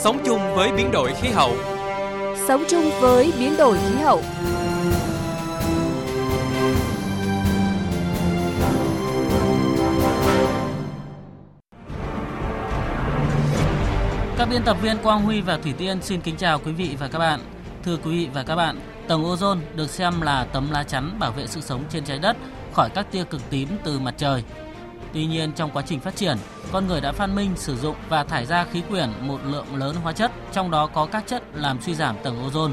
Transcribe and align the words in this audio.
Sống 0.00 0.18
chung 0.26 0.54
với 0.54 0.72
biến 0.72 0.90
đổi 0.92 1.12
khí 1.20 1.28
hậu. 1.28 1.52
Sống 2.48 2.64
chung 2.68 2.90
với 3.00 3.32
biến 3.38 3.56
đổi 3.58 3.78
khí 3.78 3.94
hậu. 4.02 4.22
Các 14.38 14.48
biên 14.50 14.62
tập 14.64 14.76
viên 14.82 14.98
Quang 15.02 15.22
Huy 15.22 15.40
và 15.40 15.58
Thủy 15.62 15.74
Tiên 15.78 16.02
xin 16.02 16.20
kính 16.20 16.36
chào 16.36 16.58
quý 16.58 16.72
vị 16.72 16.96
và 17.00 17.08
các 17.08 17.18
bạn. 17.18 17.40
Thưa 17.84 17.96
quý 17.96 18.10
vị 18.10 18.28
và 18.34 18.42
các 18.42 18.56
bạn, 18.56 18.80
tầng 19.08 19.24
ozone 19.24 19.60
được 19.74 19.90
xem 19.90 20.20
là 20.20 20.46
tấm 20.52 20.70
lá 20.70 20.82
chắn 20.82 21.16
bảo 21.18 21.32
vệ 21.32 21.46
sự 21.46 21.60
sống 21.60 21.84
trên 21.90 22.04
trái 22.04 22.18
đất 22.18 22.36
khỏi 22.72 22.90
các 22.94 23.06
tia 23.12 23.24
cực 23.24 23.50
tím 23.50 23.68
từ 23.84 23.98
mặt 23.98 24.14
trời. 24.16 24.44
Tuy 25.12 25.26
nhiên 25.26 25.52
trong 25.52 25.70
quá 25.70 25.82
trình 25.86 26.00
phát 26.00 26.16
triển, 26.16 26.36
con 26.72 26.86
người 26.86 27.00
đã 27.00 27.12
phát 27.12 27.26
minh 27.26 27.50
sử 27.56 27.76
dụng 27.76 27.96
và 28.08 28.24
thải 28.24 28.46
ra 28.46 28.64
khí 28.64 28.82
quyển 28.88 29.10
một 29.20 29.40
lượng 29.44 29.76
lớn 29.76 29.96
hóa 30.02 30.12
chất, 30.12 30.32
trong 30.52 30.70
đó 30.70 30.86
có 30.86 31.06
các 31.06 31.24
chất 31.26 31.42
làm 31.54 31.80
suy 31.80 31.94
giảm 31.94 32.16
tầng 32.22 32.48
ozone. 32.48 32.72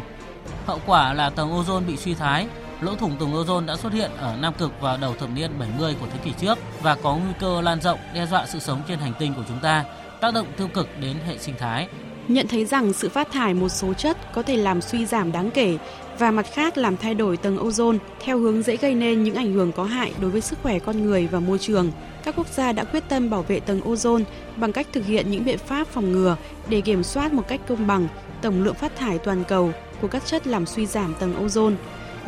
Hậu 0.65 0.79
quả 0.85 1.13
là 1.13 1.29
tầng 1.29 1.51
ozone 1.51 1.85
bị 1.85 1.97
suy 1.97 2.13
thái, 2.13 2.47
lỗ 2.81 2.95
thủng 2.95 3.17
tầng 3.19 3.33
ozone 3.33 3.65
đã 3.65 3.75
xuất 3.75 3.93
hiện 3.93 4.11
ở 4.17 4.35
Nam 4.35 4.53
Cực 4.53 4.81
vào 4.81 4.97
đầu 4.97 5.15
thập 5.19 5.29
niên 5.29 5.59
70 5.59 5.95
của 5.99 6.07
thế 6.13 6.19
kỷ 6.23 6.31
trước 6.31 6.57
và 6.81 6.95
có 6.95 7.15
nguy 7.15 7.33
cơ 7.39 7.61
lan 7.61 7.81
rộng 7.81 7.99
đe 8.13 8.25
dọa 8.25 8.45
sự 8.45 8.59
sống 8.59 8.81
trên 8.87 8.99
hành 8.99 9.13
tinh 9.19 9.33
của 9.33 9.43
chúng 9.47 9.59
ta, 9.59 9.83
tác 10.21 10.33
động 10.33 10.47
tiêu 10.57 10.67
cực 10.67 10.89
đến 10.99 11.17
hệ 11.27 11.37
sinh 11.37 11.55
thái. 11.59 11.87
Nhận 12.27 12.47
thấy 12.47 12.65
rằng 12.65 12.93
sự 12.93 13.09
phát 13.09 13.31
thải 13.31 13.53
một 13.53 13.69
số 13.69 13.93
chất 13.93 14.17
có 14.33 14.41
thể 14.41 14.57
làm 14.57 14.81
suy 14.81 15.05
giảm 15.05 15.31
đáng 15.31 15.51
kể 15.51 15.77
và 16.19 16.31
mặt 16.31 16.45
khác 16.53 16.77
làm 16.77 16.97
thay 16.97 17.13
đổi 17.13 17.37
tầng 17.37 17.57
ozone 17.57 17.97
theo 18.19 18.39
hướng 18.39 18.61
dễ 18.61 18.77
gây 18.77 18.95
nên 18.95 19.23
những 19.23 19.35
ảnh 19.35 19.53
hưởng 19.53 19.71
có 19.71 19.83
hại 19.83 20.13
đối 20.21 20.31
với 20.31 20.41
sức 20.41 20.59
khỏe 20.63 20.79
con 20.79 21.05
người 21.05 21.27
và 21.27 21.39
môi 21.39 21.57
trường. 21.57 21.91
Các 22.23 22.35
quốc 22.37 22.47
gia 22.47 22.71
đã 22.71 22.83
quyết 22.83 23.03
tâm 23.09 23.29
bảo 23.29 23.43
vệ 23.43 23.59
tầng 23.59 23.81
ozone 23.81 24.23
bằng 24.55 24.73
cách 24.73 24.87
thực 24.93 25.05
hiện 25.05 25.31
những 25.31 25.45
biện 25.45 25.57
pháp 25.57 25.87
phòng 25.87 26.11
ngừa 26.11 26.37
để 26.69 26.81
kiểm 26.81 27.03
soát 27.03 27.33
một 27.33 27.47
cách 27.47 27.61
công 27.67 27.87
bằng 27.87 28.07
tổng 28.41 28.63
lượng 28.63 28.75
phát 28.75 28.95
thải 28.95 29.17
toàn 29.17 29.43
cầu 29.47 29.71
của 30.01 30.07
các 30.07 30.25
chất 30.25 30.47
làm 30.47 30.65
suy 30.65 30.85
giảm 30.85 31.15
tầng 31.19 31.45
ozone, 31.45 31.75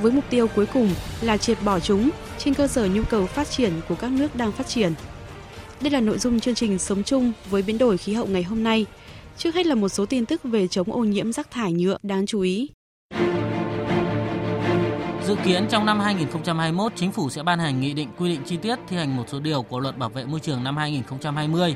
với 0.01 0.11
mục 0.11 0.23
tiêu 0.29 0.47
cuối 0.47 0.65
cùng 0.65 0.89
là 1.21 1.37
triệt 1.37 1.57
bỏ 1.65 1.79
chúng 1.79 2.09
trên 2.37 2.53
cơ 2.53 2.67
sở 2.67 2.85
nhu 2.85 3.03
cầu 3.03 3.25
phát 3.25 3.49
triển 3.49 3.71
của 3.89 3.95
các 3.95 4.11
nước 4.11 4.35
đang 4.35 4.51
phát 4.51 4.67
triển. 4.67 4.93
Đây 5.81 5.91
là 5.91 5.99
nội 5.99 6.17
dung 6.17 6.39
chương 6.39 6.55
trình 6.55 6.79
Sống 6.79 7.03
chung 7.03 7.31
với 7.49 7.61
biến 7.61 7.77
đổi 7.77 7.97
khí 7.97 8.13
hậu 8.13 8.25
ngày 8.27 8.43
hôm 8.43 8.63
nay. 8.63 8.85
Trước 9.37 9.55
hết 9.55 9.65
là 9.65 9.75
một 9.75 9.89
số 9.89 10.05
tin 10.05 10.25
tức 10.25 10.43
về 10.43 10.67
chống 10.67 10.91
ô 10.91 10.99
nhiễm 10.99 11.31
rác 11.31 11.51
thải 11.51 11.73
nhựa 11.73 11.97
đáng 12.03 12.25
chú 12.25 12.41
ý. 12.41 12.69
Dự 15.25 15.35
kiến 15.45 15.67
trong 15.69 15.85
năm 15.85 15.99
2021, 15.99 16.91
chính 16.95 17.11
phủ 17.11 17.29
sẽ 17.29 17.43
ban 17.43 17.59
hành 17.59 17.81
nghị 17.81 17.93
định 17.93 18.09
quy 18.17 18.29
định 18.29 18.41
chi 18.45 18.57
tiết 18.57 18.79
thi 18.87 18.97
hành 18.97 19.17
một 19.17 19.23
số 19.27 19.39
điều 19.39 19.61
của 19.61 19.79
luật 19.79 19.97
bảo 19.97 20.09
vệ 20.09 20.25
môi 20.25 20.39
trường 20.39 20.63
năm 20.63 20.77
2020, 20.77 21.75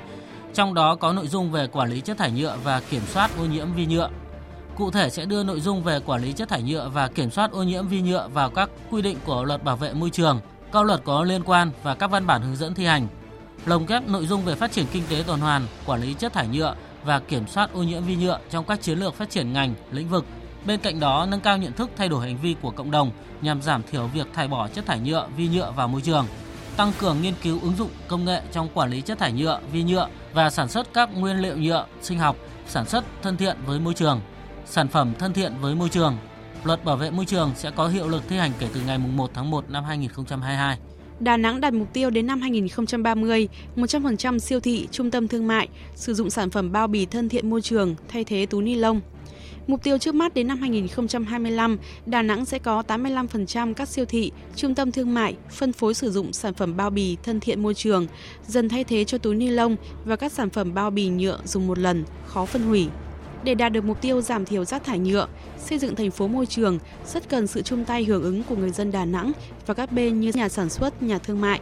trong 0.54 0.74
đó 0.74 0.96
có 0.96 1.14
nội 1.14 1.28
dung 1.28 1.52
về 1.52 1.68
quản 1.68 1.90
lý 1.90 2.02
chất 2.02 2.18
thải 2.18 2.32
nhựa 2.32 2.58
và 2.64 2.80
kiểm 2.80 3.02
soát 3.08 3.32
ô 3.38 3.46
nhiễm 3.46 3.74
vi 3.74 3.86
nhựa. 3.86 4.10
Cụ 4.76 4.92
thể 4.92 5.10
sẽ 5.10 5.26
đưa 5.26 5.44
nội 5.44 5.62
dung 5.62 5.84
về 5.84 6.00
quản 6.00 6.22
lý 6.22 6.34
chất 6.34 6.50
thải 6.50 6.64
nhựa 6.64 6.90
và 6.94 7.08
kiểm 7.08 7.32
soát 7.32 7.52
ô 7.52 7.64
nhiễm 7.64 7.88
vi 7.88 8.02
nhựa 8.02 8.28
vào 8.34 8.50
các 8.50 8.70
quy 8.92 9.02
định 9.02 9.18
của 9.26 9.44
luật 9.44 9.64
bảo 9.64 9.76
vệ 9.76 9.94
môi 9.94 10.10
trường, 10.10 10.40
các 10.72 10.86
luật 10.86 11.02
có 11.04 11.24
liên 11.24 11.44
quan 11.44 11.72
và 11.84 11.96
các 11.96 12.12
văn 12.12 12.28
bản 12.28 12.42
hướng 12.42 12.56
dẫn 12.56 12.74
thi 12.74 12.86
hành. 12.86 13.08
Lồng 13.66 13.86
ghép 13.86 14.08
nội 14.08 14.26
dung 14.26 14.46
về 14.46 14.56
phát 14.56 14.72
triển 14.72 14.86
kinh 14.92 15.04
tế 15.10 15.24
tuần 15.28 15.40
hoàn, 15.40 15.68
quản 15.86 16.02
lý 16.02 16.14
chất 16.14 16.34
thải 16.34 16.48
nhựa 16.48 16.76
và 17.04 17.20
kiểm 17.20 17.48
soát 17.48 17.74
ô 17.74 17.84
nhiễm 17.84 18.04
vi 18.04 18.16
nhựa 18.16 18.40
trong 18.50 18.66
các 18.66 18.82
chiến 18.82 19.00
lược 19.00 19.16
phát 19.16 19.30
triển 19.30 19.54
ngành, 19.54 19.74
lĩnh 19.92 20.10
vực. 20.10 20.26
Bên 20.66 20.80
cạnh 20.80 21.00
đó, 21.00 21.26
nâng 21.30 21.40
cao 21.40 21.58
nhận 21.58 21.74
thức 21.74 21.90
thay 21.96 22.10
đổi 22.10 22.26
hành 22.26 22.38
vi 22.38 22.56
của 22.62 22.72
cộng 22.72 22.92
đồng 22.92 23.12
nhằm 23.42 23.62
giảm 23.62 23.84
thiểu 23.92 24.08
việc 24.08 24.28
thải 24.34 24.48
bỏ 24.48 24.68
chất 24.68 24.86
thải 24.86 25.00
nhựa, 25.00 25.28
vi 25.38 25.48
nhựa 25.48 25.74
vào 25.76 25.88
môi 25.88 26.02
trường, 26.02 26.28
tăng 26.78 26.92
cường 27.00 27.22
nghiên 27.22 27.34
cứu 27.44 27.60
ứng 27.62 27.76
dụng 27.76 27.90
công 28.08 28.26
nghệ 28.26 28.42
trong 28.52 28.70
quản 28.74 28.90
lý 28.90 29.02
chất 29.02 29.20
thải 29.20 29.32
nhựa, 29.32 29.60
vi 29.72 29.84
nhựa 29.84 30.08
và 30.34 30.50
sản 30.50 30.68
xuất 30.68 30.94
các 30.94 31.10
nguyên 31.18 31.38
liệu 31.38 31.58
nhựa 31.58 31.86
sinh 32.02 32.20
học, 32.20 32.36
sản 32.68 32.86
xuất 32.86 33.04
thân 33.22 33.38
thiện 33.38 33.58
với 33.66 33.80
môi 33.80 33.94
trường, 33.94 34.22
sản 34.66 34.88
phẩm 34.88 35.14
thân 35.20 35.34
thiện 35.34 35.54
với 35.62 35.76
môi 35.76 35.90
trường. 35.90 36.18
Luật 36.64 36.84
bảo 36.86 36.96
vệ 36.96 37.12
môi 37.12 37.26
trường 37.26 37.52
sẽ 37.56 37.72
có 37.72 37.88
hiệu 37.88 38.08
lực 38.08 38.24
thi 38.28 38.38
hành 38.38 38.52
kể 38.60 38.68
từ 38.74 38.82
ngày 38.82 38.98
1 38.98 39.32
tháng 39.34 39.52
1 39.52 39.70
năm 39.70 39.84
2022. 39.84 40.78
Đà 41.22 41.38
Nẵng 41.38 41.62
đặt 41.62 41.74
mục 41.74 41.94
tiêu 41.94 42.10
đến 42.10 42.28
năm 42.28 42.42
2030, 42.42 43.48
100% 43.76 44.40
siêu 44.40 44.60
thị, 44.60 44.88
trung 44.92 45.12
tâm 45.12 45.28
thương 45.28 45.48
mại 45.48 45.68
sử 45.96 46.14
dụng 46.14 46.30
sản 46.30 46.50
phẩm 46.50 46.72
bao 46.72 46.88
bì 46.88 47.06
thân 47.06 47.30
thiện 47.30 47.50
môi 47.50 47.62
trường 47.62 47.96
thay 48.08 48.24
thế 48.24 48.46
túi 48.46 48.64
ni 48.64 48.76
lông. 48.76 49.02
Mục 49.68 49.84
tiêu 49.84 49.98
trước 49.98 50.16
mắt 50.16 50.34
đến 50.34 50.48
năm 50.48 50.60
2025, 50.60 51.78
Đà 52.06 52.22
Nẵng 52.22 52.46
sẽ 52.46 52.60
có 52.60 52.84
85% 52.88 53.74
các 53.74 53.88
siêu 53.88 54.06
thị, 54.06 54.32
trung 54.56 54.76
tâm 54.76 54.92
thương 54.92 55.14
mại 55.14 55.36
phân 55.50 55.74
phối 55.74 55.94
sử 55.94 56.12
dụng 56.12 56.34
sản 56.34 56.54
phẩm 56.54 56.78
bao 56.78 56.90
bì 56.90 57.18
thân 57.24 57.40
thiện 57.40 57.64
môi 57.64 57.74
trường, 57.74 58.08
dần 58.48 58.70
thay 58.70 58.84
thế 58.84 59.04
cho 59.04 59.18
túi 59.18 59.36
ni 59.36 59.48
lông 59.48 59.76
và 60.06 60.16
các 60.16 60.32
sản 60.32 60.50
phẩm 60.50 60.74
bao 60.74 60.90
bì 60.92 61.10
nhựa 61.10 61.40
dùng 61.46 61.68
một 61.68 61.80
lần, 61.80 62.04
khó 62.26 62.46
phân 62.46 62.62
hủy. 62.64 62.88
Để 63.44 63.56
đạt 63.56 63.72
được 63.72 63.84
mục 63.84 64.02
tiêu 64.02 64.22
giảm 64.22 64.46
thiểu 64.46 64.66
rác 64.66 64.84
thải 64.84 65.00
nhựa, 65.00 65.28
xây 65.58 65.80
dựng 65.80 65.96
thành 65.96 66.12
phố 66.12 66.28
môi 66.28 66.46
trường 66.46 66.80
rất 67.06 67.30
cần 67.30 67.48
sự 67.48 67.62
chung 67.62 67.86
tay 67.86 68.04
hưởng 68.04 68.24
ứng 68.24 68.44
của 68.44 68.56
người 68.56 68.72
dân 68.72 68.92
Đà 68.92 69.06
Nẵng 69.06 69.32
và 69.66 69.74
các 69.74 69.92
bên 69.92 70.20
như 70.20 70.32
nhà 70.34 70.50
sản 70.50 70.70
xuất, 70.70 71.04
nhà 71.04 71.18
thương 71.18 71.42
mại. 71.42 71.60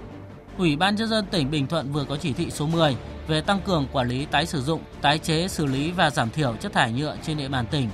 Ủy 0.57 0.75
ban 0.75 0.95
nhân 0.95 1.09
dân 1.09 1.25
tỉnh 1.31 1.51
Bình 1.51 1.67
Thuận 1.67 1.91
vừa 1.91 2.05
có 2.09 2.17
chỉ 2.17 2.33
thị 2.33 2.47
số 2.51 2.67
10 2.67 2.95
về 3.27 3.41
tăng 3.41 3.61
cường 3.65 3.87
quản 3.91 4.07
lý 4.07 4.25
tái 4.25 4.45
sử 4.45 4.61
dụng, 4.61 4.81
tái 5.01 5.17
chế, 5.17 5.47
xử 5.47 5.65
lý 5.65 5.91
và 5.91 6.09
giảm 6.09 6.29
thiểu 6.29 6.55
chất 6.59 6.73
thải 6.73 6.91
nhựa 6.91 7.17
trên 7.25 7.37
địa 7.37 7.47
bàn 7.47 7.65
tỉnh. 7.71 7.89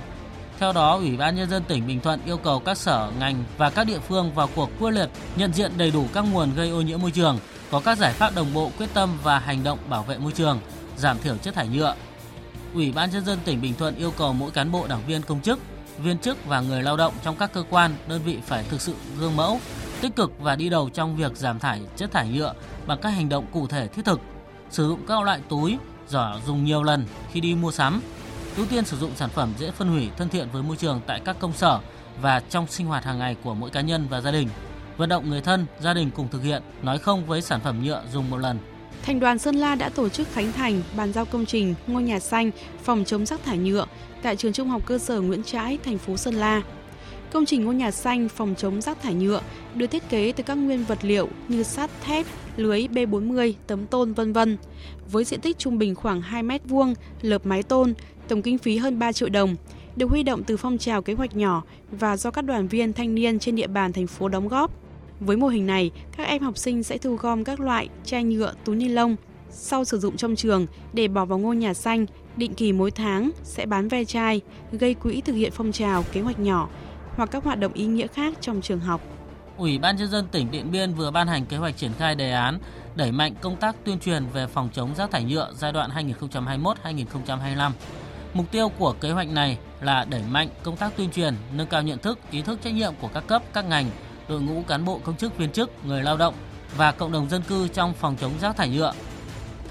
Theo 0.58 0.72
đó, 0.72 0.96
Ủy 0.96 1.16
ban 1.16 1.36
nhân 1.36 1.50
dân 1.50 1.62
tỉnh 1.68 1.86
Bình 1.86 2.00
Thuận 2.00 2.20
yêu 2.26 2.36
cầu 2.36 2.58
các 2.58 2.78
sở, 2.78 3.10
ngành 3.18 3.44
và 3.58 3.70
các 3.70 3.84
địa 3.84 3.98
phương 3.98 4.34
vào 4.34 4.48
cuộc 4.54 4.70
quyết 4.80 4.90
liệt, 4.90 5.08
nhận 5.36 5.52
diện 5.52 5.72
đầy 5.76 5.90
đủ 5.90 6.04
các 6.14 6.24
nguồn 6.32 6.54
gây 6.54 6.70
ô 6.70 6.80
nhiễm 6.80 7.02
môi 7.02 7.10
trường, 7.10 7.38
có 7.70 7.80
các 7.80 7.98
giải 7.98 8.12
pháp 8.12 8.34
đồng 8.36 8.54
bộ 8.54 8.70
quyết 8.78 8.88
tâm 8.94 9.18
và 9.22 9.38
hành 9.38 9.64
động 9.64 9.78
bảo 9.88 10.02
vệ 10.02 10.18
môi 10.18 10.32
trường, 10.32 10.60
giảm 10.96 11.18
thiểu 11.18 11.36
chất 11.36 11.54
thải 11.54 11.68
nhựa. 11.68 11.94
Ủy 12.76 12.92
ban 12.92 13.10
nhân 13.10 13.24
dân 13.24 13.38
tỉnh 13.44 13.60
Bình 13.60 13.74
Thuận 13.78 13.96
yêu 13.96 14.12
cầu 14.18 14.32
mỗi 14.32 14.50
cán 14.50 14.72
bộ 14.72 14.86
đảng 14.86 15.06
viên 15.06 15.22
công 15.22 15.40
chức, 15.40 15.58
viên 15.98 16.18
chức 16.18 16.46
và 16.46 16.60
người 16.60 16.82
lao 16.82 16.96
động 16.96 17.14
trong 17.24 17.36
các 17.36 17.52
cơ 17.52 17.64
quan, 17.70 17.94
đơn 18.08 18.22
vị 18.24 18.38
phải 18.46 18.64
thực 18.64 18.80
sự 18.80 18.94
gương 19.18 19.36
mẫu, 19.36 19.60
tích 20.00 20.16
cực 20.16 20.32
và 20.40 20.56
đi 20.56 20.68
đầu 20.68 20.90
trong 20.90 21.16
việc 21.16 21.36
giảm 21.36 21.58
thải 21.58 21.80
chất 21.96 22.12
thải 22.12 22.28
nhựa 22.28 22.54
bằng 22.86 22.98
các 23.02 23.10
hành 23.10 23.28
động 23.28 23.46
cụ 23.52 23.66
thể 23.66 23.88
thiết 23.88 24.04
thực, 24.04 24.20
sử 24.70 24.88
dụng 24.88 25.06
các 25.06 25.22
loại 25.22 25.40
túi, 25.48 25.78
giỏ 26.08 26.40
dùng 26.46 26.64
nhiều 26.64 26.82
lần 26.82 27.06
khi 27.32 27.40
đi 27.40 27.54
mua 27.54 27.70
sắm, 27.70 28.02
ưu 28.56 28.66
tiên 28.66 28.84
sử 28.84 28.96
dụng 28.96 29.10
sản 29.16 29.30
phẩm 29.30 29.52
dễ 29.58 29.70
phân 29.70 29.88
hủy 29.88 30.08
thân 30.16 30.28
thiện 30.28 30.48
với 30.52 30.62
môi 30.62 30.76
trường 30.76 31.00
tại 31.06 31.20
các 31.24 31.36
công 31.38 31.52
sở 31.52 31.80
và 32.20 32.40
trong 32.40 32.66
sinh 32.66 32.86
hoạt 32.86 33.04
hàng 33.04 33.18
ngày 33.18 33.36
của 33.44 33.54
mỗi 33.54 33.70
cá 33.70 33.80
nhân 33.80 34.06
và 34.10 34.20
gia 34.20 34.30
đình. 34.30 34.48
Vận 34.96 35.08
động 35.08 35.30
người 35.30 35.40
thân, 35.40 35.66
gia 35.80 35.94
đình 35.94 36.10
cùng 36.10 36.28
thực 36.28 36.42
hiện 36.42 36.62
nói 36.82 36.98
không 36.98 37.26
với 37.26 37.42
sản 37.42 37.60
phẩm 37.60 37.84
nhựa 37.84 38.02
dùng 38.12 38.30
một 38.30 38.38
lần. 38.38 38.58
Thành 39.06 39.20
đoàn 39.20 39.38
Sơn 39.38 39.56
La 39.56 39.74
đã 39.74 39.88
tổ 39.88 40.08
chức 40.08 40.28
khánh 40.32 40.52
thành 40.52 40.82
bàn 40.96 41.12
giao 41.12 41.24
công 41.24 41.46
trình 41.46 41.74
ngôi 41.86 42.02
nhà 42.02 42.20
xanh 42.20 42.50
phòng 42.82 43.04
chống 43.04 43.26
rác 43.26 43.44
thải 43.44 43.58
nhựa 43.58 43.86
tại 44.22 44.36
trường 44.36 44.52
Trung 44.52 44.68
học 44.68 44.82
cơ 44.86 44.98
sở 44.98 45.20
Nguyễn 45.20 45.42
Trãi, 45.42 45.78
thành 45.84 45.98
phố 45.98 46.16
Sơn 46.16 46.34
La. 46.34 46.62
Công 47.32 47.46
trình 47.46 47.64
ngôi 47.64 47.74
nhà 47.74 47.90
xanh 47.90 48.28
phòng 48.28 48.54
chống 48.58 48.80
rác 48.80 49.02
thải 49.02 49.14
nhựa 49.14 49.40
được 49.74 49.86
thiết 49.86 50.08
kế 50.08 50.32
từ 50.32 50.42
các 50.42 50.54
nguyên 50.54 50.84
vật 50.84 50.98
liệu 51.02 51.28
như 51.48 51.62
sắt, 51.62 51.90
thép, 52.04 52.26
lưới 52.56 52.80
B40, 52.80 53.52
tấm 53.66 53.86
tôn 53.86 54.12
vân 54.12 54.32
vân. 54.32 54.56
Với 55.12 55.24
diện 55.24 55.40
tích 55.40 55.58
trung 55.58 55.78
bình 55.78 55.94
khoảng 55.94 56.20
2 56.20 56.42
mét 56.42 56.62
vuông, 56.64 56.94
lợp 57.22 57.46
mái 57.46 57.62
tôn, 57.62 57.94
tổng 58.28 58.42
kinh 58.42 58.58
phí 58.58 58.76
hơn 58.76 58.98
3 58.98 59.12
triệu 59.12 59.28
đồng, 59.28 59.56
được 59.96 60.10
huy 60.10 60.22
động 60.22 60.44
từ 60.44 60.56
phong 60.56 60.78
trào 60.78 61.02
kế 61.02 61.12
hoạch 61.12 61.36
nhỏ 61.36 61.62
và 61.90 62.16
do 62.16 62.30
các 62.30 62.42
đoàn 62.42 62.68
viên 62.68 62.92
thanh 62.92 63.14
niên 63.14 63.38
trên 63.38 63.56
địa 63.56 63.66
bàn 63.66 63.92
thành 63.92 64.06
phố 64.06 64.28
đóng 64.28 64.48
góp. 64.48 64.85
Với 65.20 65.36
mô 65.36 65.48
hình 65.48 65.66
này, 65.66 65.90
các 66.16 66.24
em 66.24 66.42
học 66.42 66.58
sinh 66.58 66.82
sẽ 66.82 66.98
thu 66.98 67.16
gom 67.16 67.44
các 67.44 67.60
loại 67.60 67.88
chai 68.04 68.24
nhựa, 68.24 68.52
túi 68.64 68.76
ni 68.76 68.88
lông 68.88 69.16
sau 69.50 69.84
sử 69.84 69.98
dụng 69.98 70.16
trong 70.16 70.36
trường 70.36 70.66
để 70.92 71.08
bỏ 71.08 71.24
vào 71.24 71.38
ngôi 71.38 71.56
nhà 71.56 71.74
xanh, 71.74 72.06
định 72.36 72.54
kỳ 72.54 72.72
mỗi 72.72 72.90
tháng 72.90 73.30
sẽ 73.42 73.66
bán 73.66 73.88
ve 73.88 74.04
chai, 74.04 74.40
gây 74.72 74.94
quỹ 74.94 75.20
thực 75.20 75.32
hiện 75.32 75.52
phong 75.54 75.72
trào 75.72 76.04
kế 76.12 76.20
hoạch 76.20 76.38
nhỏ 76.38 76.68
hoặc 77.16 77.30
các 77.30 77.44
hoạt 77.44 77.58
động 77.58 77.72
ý 77.72 77.86
nghĩa 77.86 78.06
khác 78.06 78.34
trong 78.40 78.60
trường 78.60 78.80
học. 78.80 79.00
Ủy 79.56 79.78
ban 79.78 79.96
nhân 79.96 80.10
dân 80.10 80.26
tỉnh 80.32 80.50
Điện 80.50 80.70
Biên 80.70 80.94
vừa 80.94 81.10
ban 81.10 81.28
hành 81.28 81.46
kế 81.46 81.56
hoạch 81.56 81.76
triển 81.76 81.92
khai 81.98 82.14
đề 82.14 82.32
án 82.32 82.58
đẩy 82.94 83.12
mạnh 83.12 83.34
công 83.40 83.56
tác 83.56 83.76
tuyên 83.84 83.98
truyền 83.98 84.26
về 84.32 84.46
phòng 84.46 84.68
chống 84.72 84.94
rác 84.94 85.10
thải 85.10 85.24
nhựa 85.24 85.52
giai 85.54 85.72
đoạn 85.72 85.90
2021-2025. 85.90 87.70
Mục 88.34 88.46
tiêu 88.50 88.68
của 88.68 88.94
kế 89.00 89.10
hoạch 89.10 89.28
này 89.28 89.58
là 89.80 90.04
đẩy 90.04 90.22
mạnh 90.30 90.48
công 90.62 90.76
tác 90.76 90.96
tuyên 90.96 91.10
truyền, 91.10 91.34
nâng 91.56 91.66
cao 91.66 91.82
nhận 91.82 91.98
thức, 91.98 92.18
ý 92.30 92.42
thức 92.42 92.58
trách 92.62 92.74
nhiệm 92.74 92.92
của 93.00 93.08
các 93.14 93.26
cấp, 93.26 93.42
các 93.52 93.64
ngành, 93.64 93.90
đội 94.28 94.40
ngũ 94.40 94.62
cán 94.68 94.84
bộ 94.84 95.00
công 95.04 95.16
chức 95.16 95.38
viên 95.38 95.52
chức, 95.52 95.70
người 95.84 96.02
lao 96.02 96.16
động 96.16 96.34
và 96.76 96.92
cộng 96.92 97.12
đồng 97.12 97.28
dân 97.28 97.42
cư 97.42 97.68
trong 97.68 97.94
phòng 97.94 98.16
chống 98.20 98.32
rác 98.40 98.56
thải 98.56 98.68
nhựa. 98.68 98.92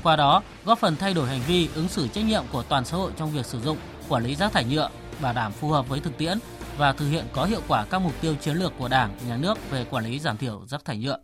Qua 0.04 0.16
đó, 0.16 0.44
góp 0.66 0.80
phần 0.80 0.96
thay 0.96 1.14
đổi 1.14 1.28
hành 1.28 1.42
vi, 1.48 1.70
ứng 1.76 1.88
xử 1.88 2.08
trách 2.08 2.26
nhiệm 2.26 2.44
của 2.52 2.64
toàn 2.64 2.86
xã 2.86 2.98
hội 2.98 3.12
trong 3.18 3.32
việc 3.32 3.46
sử 3.46 3.62
dụng, 3.62 3.78
quản 4.10 4.24
lý 4.24 4.36
rác 4.36 4.52
thải 4.52 4.66
nhựa, 4.66 4.90
bảo 5.22 5.34
đảm 5.34 5.52
phù 5.52 5.70
hợp 5.70 5.90
với 5.90 6.00
thực 6.00 6.18
tiễn 6.18 6.40
và 6.78 6.94
thực 6.94 7.10
hiện 7.10 7.26
có 7.34 7.46
hiệu 7.46 7.62
quả 7.68 7.86
các 7.90 8.00
mục 8.00 8.14
tiêu 8.22 8.36
chiến 8.36 8.58
lược 8.58 8.74
của 8.78 8.88
Đảng, 8.88 9.18
Nhà 9.28 9.38
nước 9.38 9.58
về 9.72 9.86
quản 9.90 10.06
lý 10.06 10.20
giảm 10.20 10.38
thiểu 10.38 10.66
rác 10.68 10.86
thải 10.86 10.98
nhựa. 10.98 11.18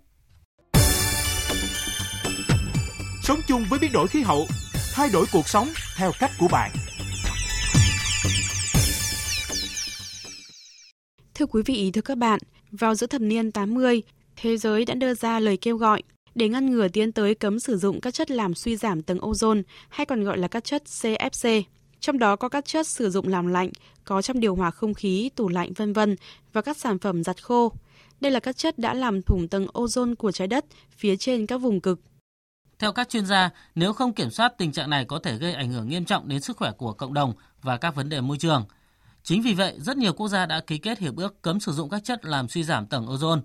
Sống 3.23 3.39
chung 3.47 3.65
với 3.69 3.79
biến 3.79 3.91
đổi 3.91 4.07
khí 4.07 4.21
hậu, 4.21 4.45
thay 4.93 5.09
đổi 5.13 5.25
cuộc 5.31 5.47
sống 5.47 5.67
theo 5.97 6.11
cách 6.19 6.31
của 6.39 6.47
bạn. 6.51 6.71
Thưa 11.35 11.45
quý 11.45 11.61
vị, 11.65 11.91
thưa 11.93 12.01
các 12.01 12.17
bạn, 12.17 12.39
vào 12.71 12.95
giữa 12.95 13.07
thập 13.07 13.21
niên 13.21 13.51
80, 13.51 14.01
thế 14.35 14.57
giới 14.57 14.85
đã 14.85 14.93
đưa 14.93 15.13
ra 15.13 15.39
lời 15.39 15.57
kêu 15.57 15.77
gọi 15.77 16.03
để 16.35 16.49
ngăn 16.49 16.71
ngừa 16.71 16.87
tiến 16.87 17.11
tới 17.11 17.35
cấm 17.35 17.59
sử 17.59 17.77
dụng 17.77 18.01
các 18.01 18.13
chất 18.13 18.31
làm 18.31 18.53
suy 18.53 18.75
giảm 18.75 19.01
tầng 19.01 19.17
ozone 19.17 19.61
hay 19.89 20.05
còn 20.05 20.23
gọi 20.23 20.37
là 20.37 20.47
các 20.47 20.63
chất 20.63 20.83
CFC. 20.85 21.63
trong 21.99 22.19
đó 22.19 22.35
có 22.35 22.49
các 22.49 22.65
chất 22.65 22.87
sử 22.87 23.09
dụng 23.09 23.27
làm 23.27 23.47
lạnh, 23.47 23.69
có 24.05 24.21
trong 24.21 24.39
điều 24.39 24.55
hòa 24.55 24.71
không 24.71 24.93
khí, 24.93 25.29
tủ 25.35 25.49
lạnh 25.49 25.73
vân 25.73 25.93
vân 25.93 26.15
và 26.53 26.61
các 26.61 26.77
sản 26.77 26.99
phẩm 26.99 27.23
giặt 27.23 27.43
khô. 27.43 27.71
Đây 28.21 28.31
là 28.31 28.39
các 28.39 28.57
chất 28.57 28.79
đã 28.79 28.93
làm 28.93 29.21
thủng 29.21 29.47
tầng 29.47 29.67
ozone 29.73 30.15
của 30.15 30.31
trái 30.31 30.47
đất 30.47 30.65
phía 30.91 31.15
trên 31.17 31.45
các 31.45 31.57
vùng 31.57 31.81
cực. 31.81 31.99
Theo 32.79 32.93
các 32.93 33.09
chuyên 33.09 33.25
gia, 33.25 33.49
nếu 33.75 33.93
không 33.93 34.13
kiểm 34.13 34.29
soát 34.29 34.53
tình 34.57 34.71
trạng 34.71 34.89
này 34.89 35.05
có 35.05 35.19
thể 35.19 35.37
gây 35.37 35.53
ảnh 35.53 35.71
hưởng 35.71 35.89
nghiêm 35.89 36.05
trọng 36.05 36.27
đến 36.27 36.41
sức 36.41 36.57
khỏe 36.57 36.71
của 36.71 36.93
cộng 36.93 37.13
đồng 37.13 37.33
và 37.61 37.77
các 37.77 37.95
vấn 37.95 38.09
đề 38.09 38.21
môi 38.21 38.37
trường. 38.37 38.65
Chính 39.23 39.41
vì 39.41 39.53
vậy, 39.53 39.75
rất 39.77 39.97
nhiều 39.97 40.13
quốc 40.13 40.27
gia 40.27 40.45
đã 40.45 40.59
ký 40.59 40.77
kết 40.77 40.99
hiệp 40.99 41.15
ước 41.15 41.41
cấm 41.41 41.59
sử 41.59 41.71
dụng 41.71 41.89
các 41.89 42.03
chất 42.03 42.25
làm 42.25 42.47
suy 42.47 42.63
giảm 42.63 42.85
tầng 42.85 43.05
ozone 43.05 43.41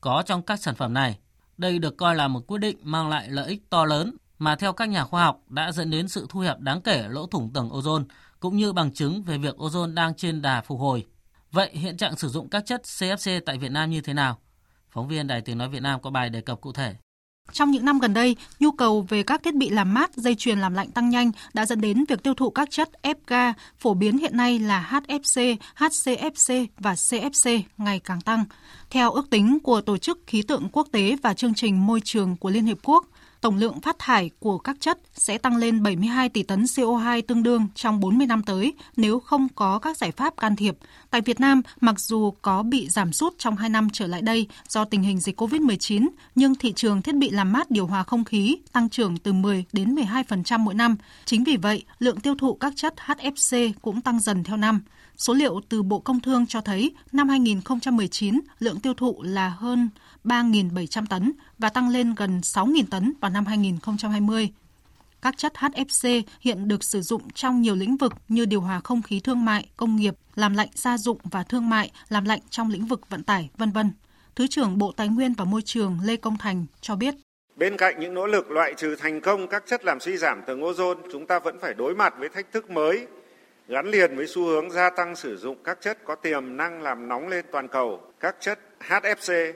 có 0.00 0.22
trong 0.26 0.42
các 0.42 0.60
sản 0.60 0.74
phẩm 0.74 0.94
này. 0.94 1.18
Đây 1.58 1.78
được 1.78 1.96
coi 1.96 2.16
là 2.16 2.28
một 2.28 2.46
quyết 2.46 2.58
định 2.58 2.78
mang 2.82 3.08
lại 3.08 3.30
lợi 3.30 3.48
ích 3.48 3.70
to 3.70 3.84
lớn 3.84 4.16
mà 4.38 4.56
theo 4.56 4.72
các 4.72 4.88
nhà 4.88 5.04
khoa 5.04 5.24
học 5.24 5.40
đã 5.48 5.72
dẫn 5.72 5.90
đến 5.90 6.08
sự 6.08 6.26
thu 6.28 6.40
hẹp 6.40 6.60
đáng 6.60 6.80
kể 6.80 7.08
lỗ 7.08 7.26
thủng 7.26 7.52
tầng 7.52 7.68
ozone 7.68 8.04
cũng 8.40 8.56
như 8.56 8.72
bằng 8.72 8.92
chứng 8.92 9.22
về 9.22 9.38
việc 9.38 9.56
ozone 9.56 9.94
đang 9.94 10.14
trên 10.14 10.42
đà 10.42 10.60
phục 10.60 10.80
hồi. 10.80 11.06
Vậy 11.52 11.70
hiện 11.72 11.96
trạng 11.96 12.16
sử 12.16 12.28
dụng 12.28 12.48
các 12.48 12.66
chất 12.66 12.82
CFC 12.82 13.40
tại 13.46 13.58
Việt 13.58 13.70
Nam 13.70 13.90
như 13.90 14.00
thế 14.00 14.14
nào? 14.14 14.38
Phóng 14.90 15.08
viên 15.08 15.26
Đài 15.26 15.40
Tiếng 15.40 15.58
Nói 15.58 15.68
Việt 15.68 15.82
Nam 15.82 16.00
có 16.02 16.10
bài 16.10 16.30
đề 16.30 16.40
cập 16.40 16.60
cụ 16.60 16.72
thể. 16.72 16.96
Trong 17.52 17.70
những 17.70 17.84
năm 17.84 17.98
gần 17.98 18.14
đây, 18.14 18.36
nhu 18.60 18.70
cầu 18.70 19.06
về 19.08 19.22
các 19.22 19.42
thiết 19.42 19.54
bị 19.54 19.68
làm 19.68 19.94
mát, 19.94 20.14
dây 20.16 20.34
chuyền 20.34 20.58
làm 20.58 20.74
lạnh 20.74 20.90
tăng 20.90 21.10
nhanh 21.10 21.30
đã 21.52 21.66
dẫn 21.66 21.80
đến 21.80 22.04
việc 22.08 22.22
tiêu 22.22 22.34
thụ 22.34 22.50
các 22.50 22.70
chất 22.70 22.88
FK 23.02 23.52
phổ 23.78 23.94
biến 23.94 24.18
hiện 24.18 24.36
nay 24.36 24.58
là 24.58 24.88
HFC, 24.90 25.56
HCFC 25.76 26.66
và 26.78 26.94
CFC 26.94 27.60
ngày 27.78 28.00
càng 28.04 28.20
tăng. 28.20 28.44
Theo 28.90 29.12
ước 29.12 29.30
tính 29.30 29.58
của 29.62 29.80
Tổ 29.80 29.98
chức 29.98 30.18
Khí 30.26 30.42
tượng 30.42 30.68
Quốc 30.72 30.88
tế 30.92 31.16
và 31.22 31.34
Chương 31.34 31.54
trình 31.54 31.86
Môi 31.86 32.00
trường 32.04 32.36
của 32.36 32.50
Liên 32.50 32.64
Hiệp 32.64 32.78
Quốc, 32.82 33.06
tổng 33.40 33.56
lượng 33.56 33.80
phát 33.80 33.96
thải 33.98 34.30
của 34.38 34.58
các 34.58 34.76
chất 34.80 34.98
sẽ 35.14 35.38
tăng 35.38 35.56
lên 35.56 35.82
72 35.82 36.28
tỷ 36.28 36.42
tấn 36.42 36.62
CO2 36.62 37.22
tương 37.28 37.42
đương 37.42 37.68
trong 37.74 38.00
40 38.00 38.26
năm 38.26 38.42
tới 38.42 38.74
nếu 38.96 39.20
không 39.20 39.48
có 39.54 39.78
các 39.78 39.96
giải 39.96 40.12
pháp 40.12 40.36
can 40.36 40.56
thiệp. 40.56 40.76
Tại 41.10 41.20
Việt 41.20 41.40
Nam, 41.40 41.62
mặc 41.80 42.00
dù 42.00 42.32
có 42.42 42.62
bị 42.62 42.88
giảm 42.88 43.12
sút 43.12 43.38
trong 43.38 43.56
2 43.56 43.68
năm 43.68 43.88
trở 43.92 44.06
lại 44.06 44.22
đây 44.22 44.48
do 44.68 44.84
tình 44.84 45.02
hình 45.02 45.20
dịch 45.20 45.40
COVID-19, 45.40 46.08
nhưng 46.34 46.54
thị 46.54 46.72
trường 46.76 47.02
thiết 47.02 47.14
bị 47.14 47.30
làm 47.30 47.52
mát 47.52 47.70
điều 47.70 47.86
hòa 47.86 48.02
không 48.02 48.24
khí 48.24 48.58
tăng 48.72 48.88
trưởng 48.88 49.16
từ 49.16 49.32
10 49.32 49.64
đến 49.72 49.94
12% 49.94 50.58
mỗi 50.58 50.74
năm. 50.74 50.96
Chính 51.24 51.44
vì 51.44 51.56
vậy, 51.56 51.84
lượng 51.98 52.20
tiêu 52.20 52.34
thụ 52.38 52.54
các 52.54 52.72
chất 52.76 52.94
HFC 53.06 53.72
cũng 53.82 54.00
tăng 54.00 54.20
dần 54.20 54.44
theo 54.44 54.56
năm. 54.56 54.80
Số 55.20 55.34
liệu 55.34 55.60
từ 55.68 55.82
Bộ 55.82 55.98
Công 55.98 56.20
Thương 56.20 56.46
cho 56.46 56.60
thấy 56.60 56.94
năm 57.12 57.28
2019 57.28 58.40
lượng 58.58 58.80
tiêu 58.80 58.94
thụ 58.94 59.22
là 59.22 59.48
hơn 59.48 59.90
3.700 60.24 61.06
tấn 61.06 61.32
và 61.58 61.68
tăng 61.68 61.88
lên 61.88 62.14
gần 62.14 62.40
6.000 62.40 62.84
tấn 62.90 63.12
vào 63.20 63.30
năm 63.30 63.46
2020. 63.46 64.50
Các 65.22 65.38
chất 65.38 65.52
HFC 65.54 66.22
hiện 66.40 66.68
được 66.68 66.84
sử 66.84 67.02
dụng 67.02 67.30
trong 67.34 67.62
nhiều 67.62 67.74
lĩnh 67.74 67.96
vực 67.96 68.12
như 68.28 68.44
điều 68.44 68.60
hòa 68.60 68.80
không 68.84 69.02
khí 69.02 69.20
thương 69.20 69.44
mại, 69.44 69.68
công 69.76 69.96
nghiệp, 69.96 70.14
làm 70.34 70.54
lạnh 70.54 70.68
gia 70.74 70.98
dụng 70.98 71.18
và 71.24 71.42
thương 71.42 71.68
mại, 71.68 71.90
làm 72.08 72.24
lạnh 72.24 72.40
trong 72.50 72.70
lĩnh 72.70 72.86
vực 72.86 73.10
vận 73.10 73.22
tải, 73.22 73.50
vân 73.56 73.70
vân. 73.70 73.90
Thứ 74.36 74.46
trưởng 74.46 74.78
Bộ 74.78 74.92
Tài 74.96 75.08
nguyên 75.08 75.34
và 75.34 75.44
Môi 75.44 75.62
trường 75.62 75.98
Lê 76.04 76.16
Công 76.16 76.38
Thành 76.38 76.66
cho 76.80 76.96
biết. 76.96 77.14
Bên 77.56 77.76
cạnh 77.76 78.00
những 78.00 78.14
nỗ 78.14 78.26
lực 78.26 78.50
loại 78.50 78.74
trừ 78.76 78.96
thành 78.98 79.20
công 79.20 79.48
các 79.48 79.62
chất 79.66 79.84
làm 79.84 80.00
suy 80.00 80.16
giảm 80.16 80.42
tầng 80.46 80.60
ozone, 80.60 81.00
chúng 81.12 81.26
ta 81.26 81.38
vẫn 81.38 81.58
phải 81.60 81.74
đối 81.74 81.94
mặt 81.94 82.14
với 82.18 82.28
thách 82.28 82.52
thức 82.52 82.70
mới 82.70 83.06
gắn 83.70 83.86
liền 83.86 84.16
với 84.16 84.26
xu 84.26 84.44
hướng 84.44 84.70
gia 84.70 84.90
tăng 84.90 85.16
sử 85.16 85.36
dụng 85.36 85.56
các 85.64 85.78
chất 85.80 85.98
có 86.04 86.14
tiềm 86.14 86.56
năng 86.56 86.82
làm 86.82 87.08
nóng 87.08 87.28
lên 87.28 87.44
toàn 87.52 87.68
cầu. 87.68 88.00
Các 88.20 88.36
chất 88.40 88.58
HFC 88.88 89.52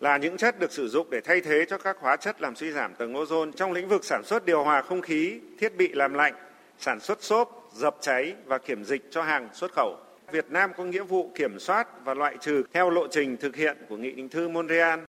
là 0.00 0.16
những 0.16 0.36
chất 0.36 0.58
được 0.58 0.72
sử 0.72 0.88
dụng 0.88 1.10
để 1.10 1.20
thay 1.20 1.40
thế 1.40 1.64
cho 1.68 1.78
các 1.78 1.96
hóa 2.00 2.16
chất 2.16 2.40
làm 2.40 2.56
suy 2.56 2.70
giảm 2.70 2.94
tầng 2.94 3.14
ozone 3.14 3.52
trong 3.52 3.72
lĩnh 3.72 3.88
vực 3.88 4.04
sản 4.04 4.22
xuất 4.24 4.44
điều 4.44 4.64
hòa 4.64 4.82
không 4.82 5.00
khí, 5.00 5.40
thiết 5.58 5.76
bị 5.76 5.88
làm 5.88 6.14
lạnh, 6.14 6.34
sản 6.78 7.00
xuất 7.00 7.22
xốp, 7.22 7.70
dập 7.74 7.96
cháy 8.00 8.34
và 8.46 8.58
kiểm 8.58 8.84
dịch 8.84 9.02
cho 9.10 9.22
hàng 9.22 9.48
xuất 9.52 9.72
khẩu. 9.72 9.96
Việt 10.32 10.50
Nam 10.50 10.70
có 10.76 10.84
nghĩa 10.84 11.02
vụ 11.02 11.32
kiểm 11.34 11.58
soát 11.58 12.04
và 12.04 12.14
loại 12.14 12.36
trừ 12.40 12.62
theo 12.72 12.90
lộ 12.90 13.06
trình 13.10 13.36
thực 13.36 13.56
hiện 13.56 13.76
của 13.88 13.96
Nghị 13.96 14.12
định 14.12 14.28
thư 14.28 14.48
Montreal. 14.48 15.00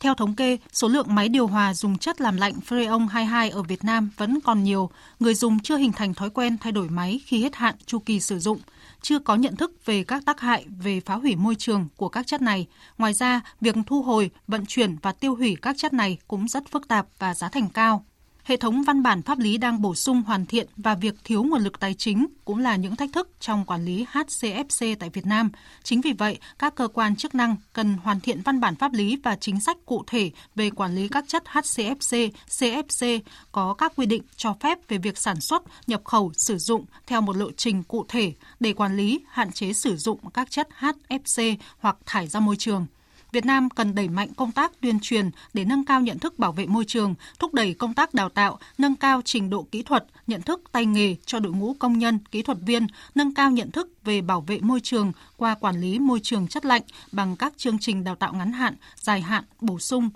Theo 0.00 0.14
thống 0.14 0.34
kê, 0.34 0.58
số 0.72 0.88
lượng 0.88 1.14
máy 1.14 1.28
điều 1.28 1.46
hòa 1.46 1.74
dùng 1.74 1.98
chất 1.98 2.20
làm 2.20 2.36
lạnh 2.36 2.54
Freon 2.68 3.06
22 3.06 3.50
ở 3.50 3.62
Việt 3.62 3.84
Nam 3.84 4.10
vẫn 4.16 4.40
còn 4.40 4.64
nhiều. 4.64 4.90
Người 5.20 5.34
dùng 5.34 5.58
chưa 5.60 5.76
hình 5.76 5.92
thành 5.92 6.14
thói 6.14 6.30
quen 6.30 6.56
thay 6.60 6.72
đổi 6.72 6.88
máy 6.88 7.20
khi 7.26 7.42
hết 7.42 7.56
hạn 7.56 7.74
chu 7.86 7.98
kỳ 7.98 8.20
sử 8.20 8.38
dụng, 8.38 8.58
chưa 9.02 9.18
có 9.18 9.34
nhận 9.34 9.56
thức 9.56 9.72
về 9.84 10.04
các 10.04 10.24
tác 10.26 10.40
hại 10.40 10.64
về 10.82 11.00
phá 11.00 11.14
hủy 11.14 11.36
môi 11.36 11.54
trường 11.54 11.88
của 11.96 12.08
các 12.08 12.26
chất 12.26 12.42
này. 12.42 12.66
Ngoài 12.98 13.12
ra, 13.12 13.40
việc 13.60 13.74
thu 13.86 14.02
hồi, 14.02 14.30
vận 14.48 14.66
chuyển 14.66 14.96
và 15.02 15.12
tiêu 15.12 15.36
hủy 15.36 15.56
các 15.62 15.76
chất 15.78 15.92
này 15.92 16.18
cũng 16.28 16.48
rất 16.48 16.70
phức 16.70 16.88
tạp 16.88 17.06
và 17.18 17.34
giá 17.34 17.48
thành 17.48 17.68
cao. 17.68 18.04
Hệ 18.44 18.56
thống 18.56 18.82
văn 18.82 19.02
bản 19.02 19.22
pháp 19.22 19.38
lý 19.38 19.58
đang 19.58 19.82
bổ 19.82 19.94
sung 19.94 20.22
hoàn 20.22 20.46
thiện 20.46 20.66
và 20.76 20.94
việc 20.94 21.14
thiếu 21.24 21.42
nguồn 21.42 21.62
lực 21.62 21.80
tài 21.80 21.94
chính 21.94 22.26
cũng 22.44 22.58
là 22.58 22.76
những 22.76 22.96
thách 22.96 23.12
thức 23.12 23.28
trong 23.40 23.64
quản 23.64 23.84
lý 23.84 24.06
HCFC 24.12 24.96
tại 24.98 25.10
Việt 25.10 25.26
Nam. 25.26 25.50
Chính 25.82 26.00
vì 26.00 26.12
vậy, 26.12 26.38
các 26.58 26.74
cơ 26.74 26.88
quan 26.88 27.16
chức 27.16 27.34
năng 27.34 27.56
cần 27.72 27.96
hoàn 28.02 28.20
thiện 28.20 28.42
văn 28.44 28.60
bản 28.60 28.76
pháp 28.76 28.92
lý 28.92 29.16
và 29.22 29.36
chính 29.36 29.60
sách 29.60 29.76
cụ 29.86 30.04
thể 30.06 30.30
về 30.54 30.70
quản 30.70 30.94
lý 30.94 31.08
các 31.08 31.24
chất 31.28 31.42
HCFC, 31.46 32.30
CFC 32.48 33.20
có 33.52 33.74
các 33.74 33.92
quy 33.96 34.06
định 34.06 34.22
cho 34.36 34.56
phép 34.60 34.78
về 34.88 34.98
việc 34.98 35.18
sản 35.18 35.40
xuất, 35.40 35.62
nhập 35.86 36.04
khẩu, 36.04 36.32
sử 36.36 36.58
dụng 36.58 36.84
theo 37.06 37.20
một 37.20 37.36
lộ 37.36 37.50
trình 37.56 37.82
cụ 37.82 38.04
thể 38.08 38.32
để 38.60 38.72
quản 38.72 38.96
lý, 38.96 39.20
hạn 39.28 39.52
chế 39.52 39.72
sử 39.72 39.96
dụng 39.96 40.30
các 40.34 40.50
chất 40.50 40.68
HFC 40.78 41.56
hoặc 41.78 41.96
thải 42.06 42.26
ra 42.26 42.40
môi 42.40 42.56
trường. 42.56 42.86
Việt 43.32 43.46
Nam 43.46 43.70
cần 43.70 43.94
đẩy 43.94 44.08
mạnh 44.08 44.28
công 44.36 44.52
tác 44.52 44.72
tuyên 44.80 45.00
truyền 45.00 45.30
để 45.54 45.64
nâng 45.64 45.84
cao 45.84 46.00
nhận 46.00 46.18
thức 46.18 46.38
bảo 46.38 46.52
vệ 46.52 46.66
môi 46.66 46.84
trường, 46.84 47.14
thúc 47.38 47.54
đẩy 47.54 47.74
công 47.74 47.94
tác 47.94 48.14
đào 48.14 48.28
tạo, 48.28 48.58
nâng 48.78 48.96
cao 48.96 49.22
trình 49.24 49.50
độ 49.50 49.66
kỹ 49.70 49.82
thuật, 49.82 50.04
nhận 50.26 50.42
thức 50.42 50.62
tay 50.72 50.86
nghề 50.86 51.16
cho 51.26 51.38
đội 51.38 51.52
ngũ 51.52 51.74
công 51.78 51.98
nhân, 51.98 52.18
kỹ 52.30 52.42
thuật 52.42 52.58
viên, 52.60 52.86
nâng 53.14 53.34
cao 53.34 53.50
nhận 53.50 53.70
thức 53.70 53.88
về 54.04 54.20
bảo 54.20 54.40
vệ 54.40 54.60
môi 54.60 54.80
trường 54.80 55.12
qua 55.36 55.54
quản 55.54 55.80
lý 55.80 55.98
môi 55.98 56.20
trường 56.22 56.48
chất 56.48 56.64
lạnh 56.64 56.82
bằng 57.12 57.36
các 57.36 57.52
chương 57.56 57.78
trình 57.78 58.04
đào 58.04 58.14
tạo 58.14 58.34
ngắn 58.34 58.52
hạn, 58.52 58.74
dài 58.96 59.20
hạn, 59.20 59.44
bổ 59.60 59.78
sung. 59.78 60.10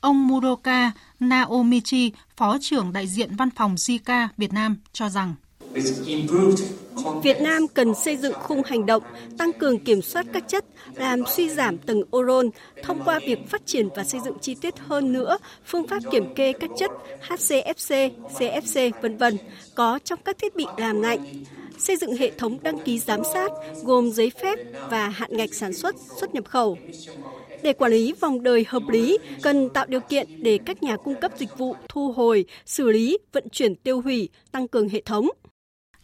Ông 0.00 0.28
Muroka 0.28 0.92
Naomichi, 1.20 2.12
Phó 2.36 2.58
trưởng 2.60 2.92
đại 2.92 3.06
diện 3.06 3.36
văn 3.36 3.50
phòng 3.50 3.74
JICA 3.74 4.28
Việt 4.36 4.52
Nam 4.52 4.76
cho 4.92 5.08
rằng 5.08 5.34
Việt 7.22 7.40
Nam 7.40 7.68
cần 7.74 7.94
xây 7.94 8.16
dựng 8.16 8.32
khung 8.34 8.62
hành 8.62 8.86
động, 8.86 9.02
tăng 9.38 9.52
cường 9.52 9.78
kiểm 9.78 10.02
soát 10.02 10.26
các 10.32 10.48
chất, 10.48 10.64
làm 10.94 11.22
suy 11.26 11.48
giảm 11.48 11.78
tầng 11.78 12.02
ozone 12.10 12.50
thông 12.82 13.04
qua 13.04 13.20
việc 13.26 13.38
phát 13.48 13.66
triển 13.66 13.88
và 13.96 14.04
xây 14.04 14.20
dựng 14.24 14.38
chi 14.40 14.54
tiết 14.60 14.78
hơn 14.78 15.12
nữa 15.12 15.38
phương 15.64 15.86
pháp 15.86 16.02
kiểm 16.12 16.34
kê 16.34 16.52
các 16.52 16.70
chất 16.78 16.90
HCFC, 17.28 18.10
CFC, 18.38 18.90
vân 19.02 19.16
vân 19.16 19.36
có 19.74 19.98
trong 20.04 20.18
các 20.24 20.38
thiết 20.38 20.56
bị 20.56 20.66
làm 20.76 21.02
lạnh 21.02 21.44
xây 21.80 21.96
dựng 21.96 22.16
hệ 22.16 22.30
thống 22.38 22.58
đăng 22.62 22.78
ký 22.78 22.98
giám 22.98 23.20
sát 23.32 23.52
gồm 23.84 24.10
giấy 24.10 24.30
phép 24.42 24.58
và 24.90 25.08
hạn 25.08 25.36
ngạch 25.36 25.54
sản 25.54 25.72
xuất, 25.74 25.96
xuất 26.20 26.34
nhập 26.34 26.44
khẩu. 26.48 26.78
Để 27.62 27.72
quản 27.72 27.92
lý 27.92 28.12
vòng 28.20 28.42
đời 28.42 28.64
hợp 28.68 28.82
lý, 28.88 29.18
cần 29.42 29.68
tạo 29.68 29.86
điều 29.88 30.00
kiện 30.00 30.26
để 30.42 30.58
các 30.66 30.82
nhà 30.82 30.96
cung 30.96 31.14
cấp 31.14 31.32
dịch 31.38 31.58
vụ 31.58 31.74
thu 31.88 32.12
hồi, 32.12 32.44
xử 32.66 32.90
lý, 32.90 33.18
vận 33.32 33.48
chuyển 33.52 33.74
tiêu 33.74 34.00
hủy, 34.00 34.28
tăng 34.52 34.68
cường 34.68 34.88
hệ 34.88 35.00
thống. 35.00 35.28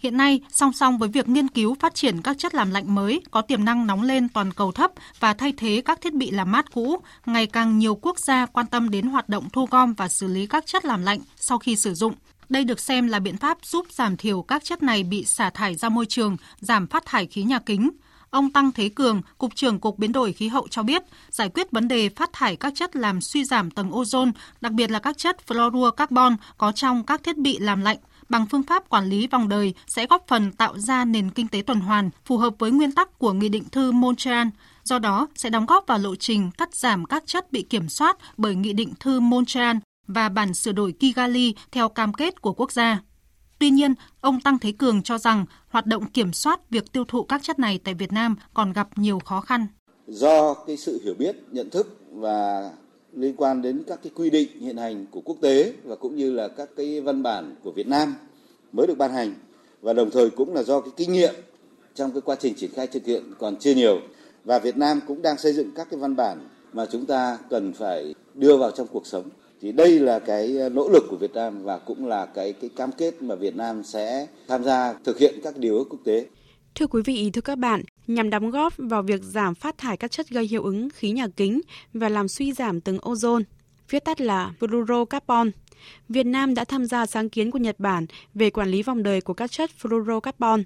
Hiện 0.07 0.17
nay, 0.17 0.41
song 0.53 0.73
song 0.73 0.99
với 0.99 1.09
việc 1.09 1.29
nghiên 1.29 1.49
cứu 1.49 1.77
phát 1.81 1.95
triển 1.95 2.23
các 2.23 2.39
chất 2.39 2.55
làm 2.55 2.71
lạnh 2.71 2.95
mới 2.95 3.23
có 3.31 3.43
tiềm 3.43 3.65
năng 3.65 3.87
nóng 3.87 4.03
lên 4.03 4.29
toàn 4.29 4.53
cầu 4.53 4.73
thấp 4.73 4.91
và 5.21 5.35
thay 5.35 5.53
thế 5.57 5.83
các 5.85 6.01
thiết 6.01 6.15
bị 6.15 6.31
làm 6.31 6.53
mát 6.53 6.73
cũ, 6.73 7.01
ngày 7.27 7.47
càng 7.47 7.79
nhiều 7.79 7.95
quốc 7.95 8.19
gia 8.19 8.47
quan 8.47 8.67
tâm 8.67 8.91
đến 8.91 9.07
hoạt 9.07 9.29
động 9.29 9.49
thu 9.53 9.67
gom 9.71 9.95
và 9.95 10.09
xử 10.09 10.27
lý 10.27 10.47
các 10.47 10.67
chất 10.67 10.85
làm 10.85 11.03
lạnh 11.03 11.21
sau 11.37 11.59
khi 11.59 11.77
sử 11.77 11.95
dụng. 11.95 12.15
Đây 12.49 12.65
được 12.65 12.81
xem 12.81 13.09
là 13.09 13.19
biện 13.19 13.37
pháp 13.37 13.59
giúp 13.63 13.87
giảm 13.91 14.17
thiểu 14.17 14.43
các 14.43 14.65
chất 14.65 14.83
này 14.83 15.03
bị 15.03 15.25
xả 15.25 15.51
thải 15.51 15.75
ra 15.75 15.89
môi 15.89 16.07
trường, 16.07 16.37
giảm 16.61 16.87
phát 16.87 17.07
thải 17.07 17.27
khí 17.27 17.43
nhà 17.43 17.59
kính. 17.59 17.91
Ông 18.31 18.51
Tăng 18.51 18.73
Thế 18.73 18.89
Cường, 18.89 19.23
Cục 19.39 19.55
trưởng 19.55 19.81
Cục 19.81 19.99
Biến 19.99 20.13
đổi 20.13 20.33
Khí 20.33 20.49
hậu 20.49 20.69
cho 20.69 20.83
biết, 20.83 21.03
giải 21.31 21.49
quyết 21.49 21.71
vấn 21.71 21.89
đề 21.89 22.09
phát 22.09 22.31
thải 22.33 22.57
các 22.57 22.73
chất 22.77 22.97
làm 22.97 23.21
suy 23.21 23.45
giảm 23.45 23.71
tầng 23.71 23.91
ozone, 23.91 24.33
đặc 24.61 24.73
biệt 24.73 24.91
là 24.91 24.99
các 24.99 25.19
chất 25.19 25.37
fluorua 25.47 25.91
carbon 25.91 26.37
có 26.59 26.73
trong 26.73 27.05
các 27.05 27.23
thiết 27.23 27.39
bị 27.39 27.59
làm 27.59 27.81
lạnh, 27.81 27.99
bằng 28.29 28.47
phương 28.47 28.63
pháp 28.63 28.89
quản 28.89 29.09
lý 29.09 29.27
vòng 29.27 29.49
đời 29.49 29.75
sẽ 29.87 30.07
góp 30.07 30.25
phần 30.29 30.53
tạo 30.53 30.79
ra 30.79 31.05
nền 31.05 31.31
kinh 31.31 31.49
tế 31.49 31.63
tuần 31.63 31.81
hoàn 31.81 32.11
phù 32.25 32.37
hợp 32.37 32.55
với 32.59 32.71
nguyên 32.71 32.93
tắc 32.93 33.19
của 33.19 33.33
Nghị 33.33 33.49
định 33.49 33.65
thư 33.73 33.93
Montreal, 33.93 34.49
do 34.85 34.99
đó 34.99 35.29
sẽ 35.35 35.51
đóng 35.51 35.67
góp 35.67 35.87
vào 35.87 35.99
lộ 35.99 36.17
trình 36.17 36.51
cắt 36.59 36.75
giảm 36.75 37.05
các 37.05 37.23
chất 37.27 37.53
bị 37.53 37.63
kiểm 37.63 37.89
soát 37.89 38.17
bởi 38.37 38.55
Nghị 38.55 38.73
định 38.73 38.93
thư 39.01 39.21
Montreal 39.21 39.77
và 40.07 40.29
bản 40.29 40.55
sửa 40.55 40.73
đổi 40.73 40.95
Kigali 41.01 41.55
theo 41.73 41.89
cam 41.89 42.13
kết 42.13 42.43
của 42.43 42.53
quốc 42.53 42.73
gia. 42.73 43.01
Tuy 43.59 43.71
nhiên, 43.71 43.95
ông 44.21 44.41
Tăng 44.41 44.59
Thế 44.59 44.73
Cường 44.73 45.03
cho 45.03 45.19
rằng 45.19 45.45
hoạt 45.69 45.87
động 45.87 46.11
kiểm 46.11 46.33
soát 46.33 46.71
việc 46.71 46.93
tiêu 46.93 47.05
thụ 47.09 47.25
các 47.25 47.43
chất 47.43 47.59
này 47.59 47.81
tại 47.85 47.95
Việt 47.95 48.13
Nam 48.13 48.37
còn 48.55 48.73
gặp 48.73 48.89
nhiều 48.97 49.19
khó 49.19 49.41
khăn. 49.41 49.67
Do 50.07 50.55
cái 50.55 50.77
sự 50.77 51.01
hiểu 51.05 51.15
biết, 51.19 51.37
nhận 51.51 51.71
thức 51.71 52.01
và 52.13 52.71
liên 53.17 53.35
quan 53.37 53.63
đến 53.63 53.83
các 53.87 53.99
cái 54.03 54.13
quy 54.15 54.31
định 54.31 54.49
hiện 54.61 54.77
hành 54.77 55.07
của 55.11 55.21
quốc 55.21 55.37
tế 55.41 55.73
và 55.85 55.97
cũng 55.97 56.17
như 56.17 56.33
là 56.33 56.49
các 56.49 56.69
cái 56.77 57.01
văn 57.01 57.23
bản 57.23 57.55
của 57.65 57.71
Việt 57.71 57.89
Nam 57.89 58.15
mới 58.73 58.87
được 58.87 58.99
ban 58.99 59.13
hành. 59.13 59.35
Và 59.83 59.93
đồng 59.93 60.11
thời 60.11 60.31
cũng 60.31 60.55
là 60.55 60.63
do 60.63 60.81
cái 60.81 60.91
kinh 60.97 61.13
nghiệm 61.13 61.35
trong 61.95 62.13
cái 62.13 62.21
quá 62.21 62.37
trình 62.41 62.55
triển 62.55 62.71
khai 62.75 62.87
thực 62.87 63.07
hiện 63.07 63.23
còn 63.39 63.57
chưa 63.57 63.75
nhiều. 63.75 64.01
Và 64.45 64.59
Việt 64.59 64.77
Nam 64.77 65.01
cũng 65.07 65.23
đang 65.23 65.39
xây 65.39 65.53
dựng 65.53 65.71
các 65.75 65.89
cái 65.91 66.01
văn 66.01 66.17
bản 66.17 66.39
mà 66.73 66.87
chúng 66.87 67.07
ta 67.07 67.39
cần 67.51 67.73
phải 67.73 68.15
đưa 68.35 68.57
vào 68.57 68.71
trong 68.71 68.87
cuộc 68.93 69.07
sống. 69.07 69.25
Thì 69.61 69.73
đây 69.73 69.99
là 69.99 70.19
cái 70.19 70.59
ờ, 70.59 70.69
nỗ 70.69 70.89
lực 70.89 71.05
của 71.11 71.17
Việt 71.17 71.35
Nam 71.35 71.65
và 71.65 71.79
cũng 71.79 72.07
là 72.07 72.27
cái 72.27 72.53
cái 72.53 72.71
cam 72.77 72.93
kết 72.93 73.23
mà 73.23 73.35
Việt 73.35 73.57
Nam 73.57 73.85
sẽ 73.85 74.27
tham 74.49 74.65
gia 74.65 74.93
thực 75.05 75.19
hiện 75.19 75.35
các 75.43 75.57
điều 75.57 75.79
ước 75.79 75.85
quốc 75.91 76.01
tế. 76.05 76.27
Thưa 76.79 76.87
quý 76.87 77.03
vị, 77.05 77.31
thưa 77.33 77.41
các 77.41 77.59
bạn, 77.59 77.83
nhằm 78.07 78.31
đóng 78.31 78.51
góp 78.51 78.75
vào 78.77 79.03
việc 79.03 79.23
giảm 79.23 79.55
phát 79.55 79.79
thải 79.79 79.97
các 79.97 80.11
chất 80.11 80.29
gây 80.29 80.47
hiệu 80.47 80.63
ứng 80.63 80.89
khí 80.91 81.11
nhà 81.11 81.27
kính 81.37 81.61
và 81.95 82.09
làm 82.09 82.29
suy 82.29 82.53
giảm 82.53 82.81
tầng 82.81 82.99
ozone, 82.99 83.43
viết 83.91 84.05
tắt 84.05 84.21
là 84.21 84.53
fluorocarbon. 84.61 85.51
Việt 86.09 86.27
Nam 86.27 86.55
đã 86.55 86.65
tham 86.65 86.87
gia 86.87 87.07
sáng 87.07 87.29
kiến 87.29 87.51
của 87.51 87.59
Nhật 87.59 87.81
Bản 87.81 88.07
về 88.35 88.51
quản 88.51 88.69
lý 88.69 88.83
vòng 88.83 89.03
đời 89.03 89.21
của 89.21 89.35
các 89.35 89.51
chất 89.51 89.71
fluorocarbon. 89.83 90.63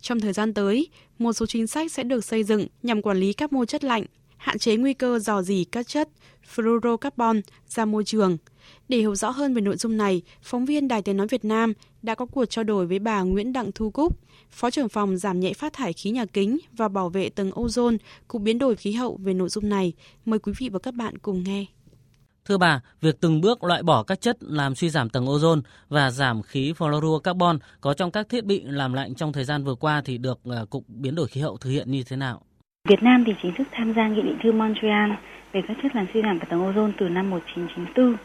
Trong 0.00 0.20
thời 0.20 0.32
gian 0.32 0.54
tới, 0.54 0.88
một 1.18 1.32
số 1.32 1.46
chính 1.46 1.66
sách 1.66 1.92
sẽ 1.92 2.02
được 2.02 2.24
xây 2.24 2.44
dựng 2.44 2.66
nhằm 2.82 3.02
quản 3.02 3.16
lý 3.16 3.32
các 3.32 3.52
mô 3.52 3.64
chất 3.64 3.84
lạnh, 3.84 4.04
hạn 4.36 4.58
chế 4.58 4.76
nguy 4.76 4.94
cơ 4.94 5.18
dò 5.18 5.42
dỉ 5.42 5.64
các 5.64 5.88
chất 5.88 6.08
fluorocarbon 6.54 7.40
ra 7.68 7.84
môi 7.84 8.04
trường. 8.04 8.36
Để 8.88 8.98
hiểu 8.98 9.14
rõ 9.14 9.30
hơn 9.30 9.54
về 9.54 9.60
nội 9.60 9.76
dung 9.76 9.96
này, 9.96 10.22
phóng 10.42 10.64
viên 10.64 10.88
Đài 10.88 11.02
Tiếng 11.02 11.16
Nói 11.16 11.26
Việt 11.26 11.44
Nam 11.44 11.72
đã 12.02 12.14
có 12.14 12.26
cuộc 12.26 12.44
trao 12.44 12.64
đổi 12.64 12.86
với 12.86 12.98
bà 12.98 13.22
Nguyễn 13.22 13.52
Đặng 13.52 13.72
Thu 13.72 13.90
Cúc, 13.90 14.18
Phó 14.50 14.70
trưởng 14.70 14.88
phòng 14.88 15.16
giảm 15.16 15.40
nhẹ 15.40 15.52
phát 15.52 15.72
thải 15.72 15.92
khí 15.92 16.10
nhà 16.10 16.24
kính 16.24 16.58
và 16.72 16.88
bảo 16.88 17.08
vệ 17.08 17.28
tầng 17.28 17.50
ozone, 17.50 17.96
Cục 18.28 18.42
Biến 18.42 18.58
đổi 18.58 18.76
Khí 18.76 18.92
hậu 18.92 19.18
về 19.22 19.34
nội 19.34 19.48
dung 19.48 19.68
này. 19.68 19.92
Mời 20.24 20.38
quý 20.38 20.52
vị 20.58 20.68
và 20.68 20.78
các 20.78 20.94
bạn 20.94 21.18
cùng 21.18 21.44
nghe. 21.44 21.66
Thưa 22.44 22.58
bà, 22.58 22.80
việc 23.00 23.20
từng 23.20 23.40
bước 23.40 23.64
loại 23.64 23.82
bỏ 23.82 24.02
các 24.02 24.20
chất 24.20 24.36
làm 24.40 24.74
suy 24.74 24.90
giảm 24.90 25.08
tầng 25.08 25.26
ozone 25.26 25.60
và 25.88 26.10
giảm 26.10 26.42
khí 26.42 26.72
fluorocarbon 26.78 27.58
có 27.80 27.94
trong 27.94 28.10
các 28.10 28.28
thiết 28.28 28.44
bị 28.44 28.62
làm 28.64 28.92
lạnh 28.92 29.14
trong 29.14 29.32
thời 29.32 29.44
gian 29.44 29.64
vừa 29.64 29.74
qua 29.74 30.02
thì 30.04 30.18
được 30.18 30.38
ờ, 30.44 30.66
Cục 30.66 30.84
Biến 30.88 31.14
đổi 31.14 31.28
Khí 31.28 31.40
hậu 31.40 31.56
thực 31.56 31.70
hiện 31.70 31.90
như 31.90 32.02
thế 32.02 32.16
nào? 32.16 32.42
Việt 32.86 33.02
Nam 33.02 33.24
thì 33.24 33.34
chính 33.42 33.52
thức 33.52 33.68
tham 33.72 33.92
gia 33.92 34.08
Nghị 34.08 34.22
định 34.22 34.36
thư 34.42 34.52
Montreal 34.52 35.10
về 35.52 35.62
các 35.62 35.76
chất 35.82 35.96
làm 35.96 36.06
suy 36.14 36.22
giảm 36.22 36.38
tầng 36.38 36.60
ozone 36.60 36.92
từ 36.96 37.08
năm 37.08 37.30
1994. 37.30 38.16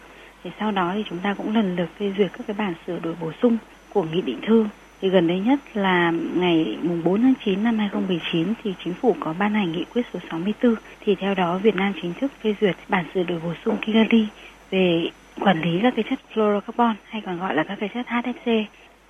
Thì 0.44 0.50
sau 0.60 0.72
đó 0.72 0.92
thì 0.96 1.04
chúng 1.10 1.20
ta 1.20 1.34
cũng 1.34 1.56
lần 1.56 1.76
lượt 1.76 1.90
phê 2.00 2.14
duyệt 2.18 2.32
các 2.38 2.48
cái 2.48 2.56
bản 2.58 2.74
sửa 2.88 3.00
đổi 3.00 3.16
bổ 3.22 3.32
sung 3.42 3.58
của 3.94 4.04
Nghị 4.04 4.22
định 4.22 4.40
thư. 4.42 4.66
Thì 5.02 5.10
gần 5.10 5.28
đây 5.28 5.40
nhất 5.40 5.60
là 5.74 6.12
ngày 6.36 6.78
mùng 6.82 7.04
4 7.04 7.22
tháng 7.22 7.34
9 7.46 7.64
năm 7.64 7.78
2019 7.78 8.54
thì 8.64 8.74
chính 8.84 8.94
phủ 8.94 9.16
có 9.20 9.34
ban 9.40 9.54
hành 9.54 9.72
nghị 9.72 9.86
quyết 9.94 10.06
số 10.14 10.20
64 10.32 10.76
thì 11.00 11.16
theo 11.16 11.36
đó 11.36 11.58
Việt 11.58 11.76
Nam 11.76 11.94
chính 12.02 12.14
thức 12.14 12.32
phê 12.44 12.56
duyệt 12.62 12.76
bản 12.90 13.06
sửa 13.14 13.24
đổi 13.24 13.40
bổ 13.44 13.54
sung 13.66 13.78
Kigali 13.78 14.28
về 14.72 15.10
quản 15.40 15.62
lý 15.62 15.80
các 15.84 15.94
cái 15.96 16.06
chất 16.10 16.20
fluorocarbon 16.34 16.94
hay 17.10 17.22
còn 17.22 17.40
gọi 17.40 17.56
là 17.56 17.64
các 17.64 17.78
cái 17.80 17.90
chất 17.94 18.06
HFC 18.08 18.64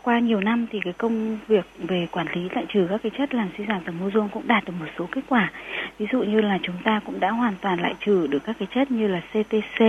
qua 0.04 0.20
nhiều 0.20 0.40
năm 0.40 0.66
thì 0.72 0.80
cái 0.84 0.94
công 0.94 1.38
việc 1.48 1.66
về 1.78 2.08
quản 2.12 2.28
lý 2.34 2.50
loại 2.50 2.66
trừ 2.70 2.88
các 2.90 3.02
cái 3.04 3.12
chất 3.18 3.34
làm 3.34 3.50
suy 3.58 3.66
giảm 3.66 3.84
tầng 3.84 4.00
ozone 4.10 4.28
cũng 4.28 4.48
đạt 4.48 4.66
được 4.66 4.74
một 4.80 4.86
số 4.98 5.08
kết 5.12 5.22
quả. 5.28 5.52
Ví 5.98 6.06
dụ 6.12 6.24
như 6.24 6.42
là 6.42 6.60
chúng 6.64 6.76
ta 6.84 7.02
cũng 7.06 7.20
đã 7.20 7.32
hoàn 7.32 7.54
toàn 7.62 7.80
loại 7.82 7.96
trừ 8.06 8.28
được 8.28 8.44
các 8.44 8.56
cái 8.60 8.68
chất 8.76 8.92
như 8.92 9.08
là 9.08 9.20
CTC, 9.20 9.84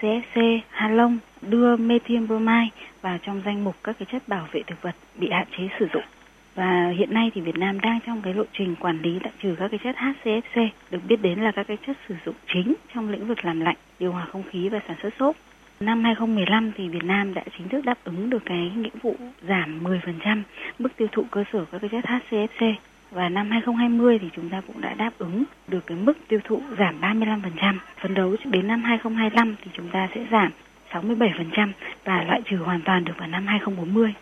CFC, 0.00 0.60
halon, 0.70 1.18
đưa 1.42 1.76
methyl 1.76 2.24
vào 3.02 3.18
trong 3.22 3.42
danh 3.44 3.64
mục 3.64 3.76
các 3.84 3.96
cái 3.98 4.06
chất 4.12 4.28
bảo 4.28 4.46
vệ 4.52 4.62
thực 4.66 4.82
vật 4.82 4.94
bị 5.14 5.30
hạn 5.30 5.46
chế 5.58 5.68
sử 5.78 5.88
dụng. 5.92 6.04
Và 6.54 6.88
hiện 6.96 7.14
nay 7.14 7.30
thì 7.34 7.40
Việt 7.40 7.56
Nam 7.56 7.80
đang 7.80 7.98
trong 8.06 8.22
cái 8.22 8.34
lộ 8.34 8.44
trình 8.52 8.74
quản 8.80 9.02
lý 9.02 9.10
loại 9.20 9.32
trừ 9.42 9.56
các 9.58 9.70
cái 9.70 9.80
chất 9.84 9.96
HCFC, 9.96 10.68
được 10.90 11.00
biết 11.08 11.22
đến 11.22 11.40
là 11.40 11.52
các 11.52 11.66
cái 11.66 11.76
chất 11.86 11.96
sử 12.08 12.14
dụng 12.26 12.34
chính 12.54 12.74
trong 12.94 13.10
lĩnh 13.10 13.26
vực 13.26 13.44
làm 13.44 13.60
lạnh, 13.60 13.76
điều 14.00 14.12
hòa 14.12 14.26
không 14.32 14.42
khí 14.42 14.68
và 14.68 14.80
sản 14.88 14.96
xuất 15.02 15.14
xốp. 15.18 15.36
Năm 15.80 16.04
2015 16.04 16.72
thì 16.76 16.88
Việt 16.88 17.04
Nam 17.04 17.34
đã 17.34 17.44
chính 17.58 17.68
thức 17.68 17.84
đáp 17.84 17.98
ứng 18.04 18.30
được 18.30 18.42
cái 18.44 18.72
nghĩa 18.76 19.00
vụ 19.02 19.16
giảm 19.48 19.84
10% 19.84 20.42
mức 20.78 20.88
tiêu 20.96 21.08
thụ 21.12 21.22
cơ 21.30 21.44
sở 21.52 21.64
các 21.72 21.78
cái 21.80 21.90
chất 21.90 22.04
HCFC 22.04 22.74
và 23.10 23.28
năm 23.28 23.50
2020 23.50 24.18
thì 24.18 24.28
chúng 24.36 24.50
ta 24.50 24.62
cũng 24.66 24.80
đã 24.80 24.94
đáp 24.94 25.10
ứng 25.18 25.44
được 25.68 25.86
cái 25.86 25.98
mức 25.98 26.12
tiêu 26.28 26.40
thụ 26.48 26.60
giảm 26.78 27.00
35%. 27.00 27.78
Phấn 28.02 28.14
đấu 28.14 28.36
đến 28.44 28.66
năm 28.66 28.82
2025 28.82 29.56
thì 29.64 29.70
chúng 29.76 29.88
ta 29.92 30.08
sẽ 30.14 30.26
giảm 30.30 30.52
67% 30.90 31.72
và 32.04 32.24
loại 32.24 32.40
trừ 32.50 32.56
hoàn 32.56 32.80
toàn 32.84 33.04
được 33.04 33.12
vào 33.18 33.28
năm 33.28 33.46
2040. 33.46 34.14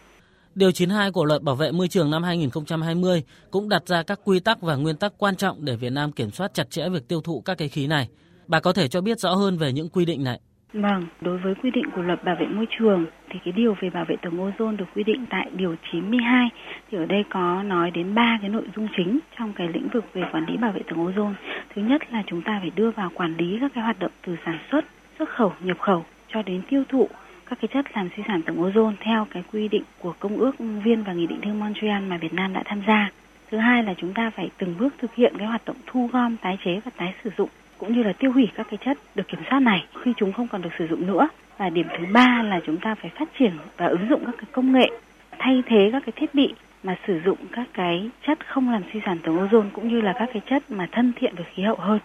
Điều 0.55 0.73
92 0.73 1.11
của 1.11 1.25
Luật 1.25 1.43
Bảo 1.43 1.55
vệ 1.55 1.73
môi 1.73 1.89
trường 1.89 2.11
năm 2.11 2.23
2020 2.23 3.23
cũng 3.51 3.69
đặt 3.69 3.83
ra 3.87 4.03
các 4.03 4.21
quy 4.25 4.41
tắc 4.41 4.61
và 4.61 4.77
nguyên 4.77 4.97
tắc 4.97 5.13
quan 5.19 5.37
trọng 5.37 5.65
để 5.65 5.77
Việt 5.77 5.93
Nam 5.93 6.13
kiểm 6.13 6.31
soát 6.31 6.55
chặt 6.55 6.71
chẽ 6.71 6.89
việc 6.89 7.09
tiêu 7.09 7.21
thụ 7.21 7.41
các 7.41 7.59
cái 7.59 7.69
khí 7.69 7.87
này. 7.87 8.09
Bà 8.47 8.61
có 8.61 8.73
thể 8.73 8.89
cho 8.89 9.01
biết 9.01 9.21
rõ 9.21 9.35
hơn 9.35 9.59
về 9.59 9.73
những 9.73 9.89
quy 9.89 10.05
định 10.05 10.25
này. 10.25 10.41
Vâng, 10.73 11.07
đối 11.21 11.39
với 11.39 11.55
quy 11.55 11.71
định 11.71 11.91
của 11.91 12.03
luật 12.03 12.25
bảo 12.25 12.37
vệ 12.37 12.47
môi 12.47 12.67
trường 12.79 13.07
thì 13.31 13.39
cái 13.45 13.53
điều 13.53 13.77
về 13.81 13.91
bảo 13.91 14.05
vệ 14.05 14.17
tầng 14.17 14.37
ozone 14.37 14.77
được 14.77 14.85
quy 14.95 15.05
định 15.05 15.27
tại 15.31 15.51
điều 15.53 15.77
92 15.93 16.49
thì 16.91 16.99
ở 16.99 17.07
đây 17.07 17.25
có 17.31 17.63
nói 17.63 17.91
đến 17.91 18.15
ba 18.15 18.39
cái 18.41 18.51
nội 18.51 18.65
dung 18.77 18.89
chính 18.97 19.19
trong 19.39 19.53
cái 19.53 19.69
lĩnh 19.69 19.89
vực 19.89 20.05
về 20.13 20.23
quản 20.33 20.47
lý 20.47 20.57
bảo 20.57 20.73
vệ 20.73 20.81
tầng 20.83 21.07
ozone. 21.07 21.35
Thứ 21.75 21.83
nhất 21.83 22.03
là 22.13 22.23
chúng 22.27 22.43
ta 22.43 22.59
phải 22.61 22.71
đưa 22.77 22.91
vào 22.91 23.11
quản 23.15 23.37
lý 23.37 23.59
các 23.61 23.73
cái 23.75 23.85
hoạt 23.85 23.99
động 23.99 24.11
từ 24.27 24.37
sản 24.45 24.59
xuất, 24.71 24.85
xuất 25.19 25.29
khẩu, 25.29 25.53
nhập 25.61 25.79
khẩu 25.79 26.05
cho 26.29 26.43
đến 26.43 26.63
tiêu 26.69 26.85
thụ 26.89 27.09
các 27.47 27.59
cái 27.61 27.69
chất 27.69 27.97
làm 27.97 28.09
suy 28.17 28.23
giảm 28.29 28.43
tầng 28.43 28.57
ozone 28.57 28.95
theo 29.01 29.27
cái 29.31 29.43
quy 29.53 29.69
định 29.69 29.85
của 29.99 30.15
Công 30.19 30.37
ước 30.37 30.53
viên 30.59 31.03
và 31.03 31.13
Nghị 31.13 31.27
định 31.27 31.41
thư 31.41 31.53
Montreal 31.53 32.03
mà 32.03 32.17
Việt 32.17 32.35
Nam 32.35 32.53
đã 32.53 32.63
tham 32.65 32.83
gia. 32.87 33.11
Thứ 33.51 33.59
hai 33.59 33.83
là 33.83 33.95
chúng 33.95 34.15
ta 34.15 34.31
phải 34.31 34.51
từng 34.59 34.75
bước 34.79 34.95
thực 34.99 35.15
hiện 35.15 35.35
cái 35.39 35.47
hoạt 35.47 35.65
động 35.65 35.77
thu 35.87 36.09
gom, 36.13 36.37
tái 36.37 36.59
chế 36.65 36.81
và 36.85 36.91
tái 36.97 37.15
sử 37.25 37.31
dụng 37.39 37.49
cũng 37.83 37.95
như 37.97 38.03
là 38.03 38.13
tiêu 38.13 38.33
hủy 38.33 38.49
các 38.55 38.67
cái 38.71 38.79
chất 38.85 38.99
được 39.15 39.29
kiểm 39.29 39.41
soát 39.51 39.61
này 39.61 39.85
khi 40.05 40.13
chúng 40.17 40.33
không 40.33 40.49
còn 40.49 40.63
được 40.63 40.71
sử 40.79 40.87
dụng 40.91 41.07
nữa. 41.07 41.29
Và 41.59 41.71
điểm 41.71 41.87
thứ 41.99 42.05
ba 42.13 42.43
là 42.43 42.61
chúng 42.67 42.77
ta 42.77 42.95
phải 43.03 43.11
phát 43.19 43.29
triển 43.39 43.53
và 43.77 43.87
ứng 43.87 44.09
dụng 44.11 44.23
các 44.27 44.35
cái 44.39 44.47
công 44.53 44.73
nghệ 44.73 44.91
thay 45.39 45.63
thế 45.67 45.89
các 45.93 46.03
cái 46.07 46.13
thiết 46.17 46.35
bị 46.35 46.55
mà 46.83 46.97
sử 47.07 47.21
dụng 47.25 47.39
các 47.53 47.69
cái 47.75 48.11
chất 48.27 48.39
không 48.49 48.71
làm 48.71 48.83
suy 48.93 49.01
giảm 49.07 49.19
tầng 49.19 49.37
ozone 49.37 49.71
cũng 49.73 49.89
như 49.89 50.01
là 50.01 50.15
các 50.19 50.29
cái 50.33 50.43
chất 50.51 50.71
mà 50.71 50.89
thân 50.93 51.13
thiện 51.17 51.35
với 51.37 51.47
khí 51.55 51.63
hậu 51.63 51.77
hơn. 51.77 51.99